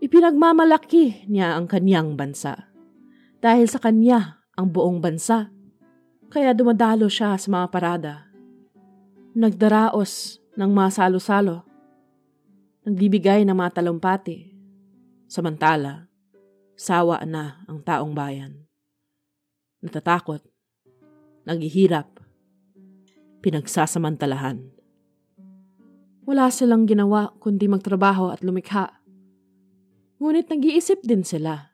Ipinagmamalaki 0.02 1.30
niya 1.30 1.58
ang 1.58 1.66
kanyang 1.70 2.18
bansa. 2.18 2.70
Dahil 3.42 3.66
sa 3.66 3.82
kanya 3.82 4.42
ang 4.58 4.70
buong 4.70 5.02
bansa. 5.02 5.50
Kaya 6.30 6.54
dumadalo 6.54 7.10
siya 7.10 7.38
sa 7.38 7.48
mga 7.50 7.68
parada. 7.74 8.14
Nagdaraos 9.34 10.42
ng 10.58 10.72
mga 10.74 10.90
salo-salo. 10.94 11.66
Nagbibigay 12.86 13.46
ng 13.46 13.54
mga 13.54 13.82
talumpati. 13.82 14.54
Samantala, 15.30 16.10
sawa 16.74 17.22
na 17.26 17.62
ang 17.70 17.82
taong 17.86 18.14
bayan. 18.18 18.71
Natatakot, 19.82 20.46
naghihirap, 21.46 22.22
pinagsasamantalahan. 23.42 24.62
Wala 26.26 26.54
silang 26.54 26.86
ginawa 26.86 27.34
kundi 27.42 27.66
magtrabaho 27.66 28.30
at 28.30 28.46
lumikha 28.46 29.02
Ngunit 30.22 30.54
nag-iisip 30.54 31.02
din 31.02 31.26
sila. 31.26 31.74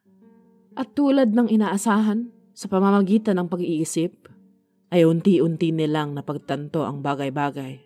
At 0.72 0.96
tulad 0.96 1.36
ng 1.36 1.52
inaasahan 1.52 2.32
sa 2.56 2.72
pamamagitan 2.72 3.36
ng 3.36 3.52
pag-iisip, 3.52 4.32
ay 4.88 5.04
unti-unti 5.04 5.76
nilang 5.76 6.16
napagtanto 6.16 6.88
ang 6.88 7.04
bagay-bagay. 7.04 7.84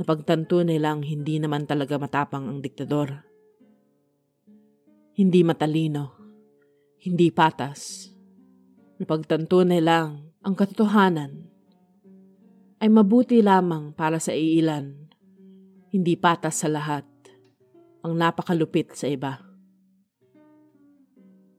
Napagtanto 0.00 0.64
nilang 0.64 1.04
hindi 1.04 1.36
naman 1.36 1.68
talaga 1.68 2.00
matapang 2.00 2.48
ang 2.48 2.64
diktador. 2.64 3.20
Hindi 5.12 5.44
matalino, 5.44 6.16
hindi 7.04 7.28
patas. 7.28 8.13
Napagtanto 8.94 9.66
nilang 9.66 10.30
ang 10.46 10.54
katotohanan 10.54 11.50
ay 12.78 12.86
mabuti 12.86 13.42
lamang 13.42 13.90
para 13.90 14.22
sa 14.22 14.30
iilan, 14.30 15.10
hindi 15.90 16.14
patas 16.14 16.62
sa 16.62 16.70
lahat 16.70 17.02
ang 18.06 18.14
napakalupit 18.14 18.94
sa 18.94 19.10
iba. 19.10 19.40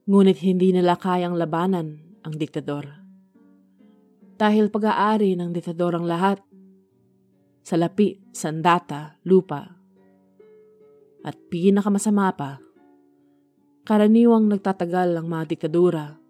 Ngunit 0.08 0.40
hindi 0.40 0.72
nila 0.72 0.96
kayang 0.96 1.36
labanan 1.36 2.16
ang 2.24 2.34
diktador. 2.40 2.88
Dahil 4.40 4.72
pag-aari 4.72 5.36
ng 5.36 5.52
diktador 5.52 5.92
ang 5.92 6.08
lahat, 6.08 6.40
salapi, 7.60 8.32
sandata, 8.32 9.20
lupa, 9.28 9.76
at 11.20 11.36
pinakamasama 11.52 12.32
pa, 12.32 12.62
karaniwang 13.84 14.48
nagtatagal 14.48 15.20
ang 15.20 15.26
mga 15.28 15.44
diktadura 15.52 16.25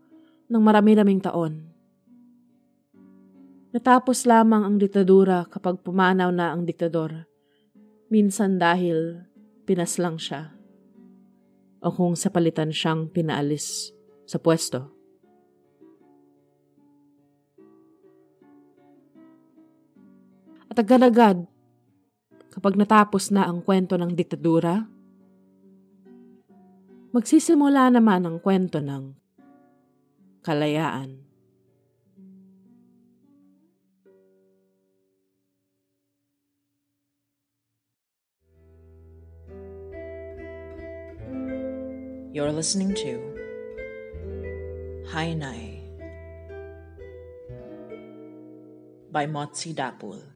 ng 0.47 0.63
marami-raming 0.63 1.19
taon. 1.23 1.67
Natapos 3.75 4.25
lamang 4.25 4.65
ang 4.65 4.77
diktadura 4.81 5.45
kapag 5.51 5.85
pumanaw 5.85 6.33
na 6.33 6.55
ang 6.55 6.65
diktador, 6.65 7.29
minsan 8.09 8.57
dahil 8.57 9.27
pinaslang 9.67 10.17
siya 10.17 10.55
o 11.83 11.93
kung 11.93 12.17
sa 12.17 12.33
palitan 12.33 12.73
siyang 12.73 13.11
pinaalis 13.11 13.93
sa 14.25 14.41
pwesto. 14.41 14.97
At 20.73 20.81
agad-agad, 20.81 21.45
kapag 22.53 22.75
natapos 22.81 23.29
na 23.29 23.45
ang 23.45 23.61
kwento 23.61 24.01
ng 24.01 24.17
diktadura, 24.17 24.89
magsisimula 27.13 27.93
naman 27.93 28.25
ang 28.25 28.37
kwento 28.41 28.81
ng 28.81 29.26
kalayaan. 30.47 31.27
You're 42.31 42.55
listening 42.55 42.95
to 43.03 43.19
Hi 45.11 45.35
Nay 45.35 45.83
by 49.11 49.27
Motsi 49.27 49.75
Dapul. 49.75 50.36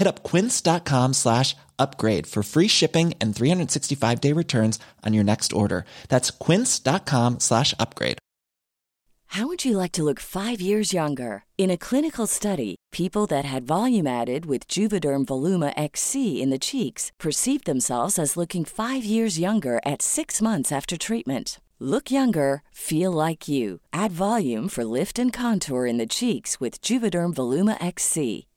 Hit 0.00 0.06
up 0.06 0.22
quince.com 0.22 1.12
slash 1.12 1.54
upgrade 1.78 2.26
for 2.26 2.42
free 2.42 2.68
shipping 2.68 3.12
and 3.20 3.36
365 3.36 4.20
day 4.20 4.32
returns 4.32 4.78
on 5.04 5.12
your 5.12 5.24
next 5.24 5.52
order. 5.52 5.84
That's 6.08 6.30
quince.com 6.30 7.40
slash 7.40 7.74
upgrade. 7.78 8.16
How 9.34 9.46
would 9.46 9.64
you 9.64 9.76
like 9.76 9.92
to 9.92 10.02
look 10.02 10.18
five 10.18 10.60
years 10.60 10.94
younger? 10.94 11.44
In 11.58 11.70
a 11.70 11.76
clinical 11.76 12.26
study, 12.26 12.76
people 12.90 13.26
that 13.26 13.44
had 13.44 13.66
volume 13.66 14.06
added 14.06 14.46
with 14.46 14.66
Juvederm 14.66 15.26
Voluma 15.26 15.72
XC 15.76 16.42
in 16.42 16.50
the 16.50 16.58
cheeks 16.58 17.12
perceived 17.18 17.66
themselves 17.66 18.18
as 18.18 18.38
looking 18.38 18.64
five 18.64 19.04
years 19.04 19.38
younger 19.38 19.80
at 19.84 20.02
six 20.02 20.40
months 20.40 20.72
after 20.72 20.96
treatment. 20.96 21.60
Look 21.78 22.10
younger, 22.10 22.62
feel 22.72 23.12
like 23.12 23.48
you. 23.48 23.80
Add 23.92 24.12
volume 24.12 24.68
for 24.68 24.84
lift 24.84 25.18
and 25.18 25.32
contour 25.32 25.86
in 25.86 25.98
the 25.98 26.06
cheeks 26.06 26.58
with 26.58 26.80
Juvederm 26.80 27.34
Voluma 27.34 27.76
XC. 27.84 28.46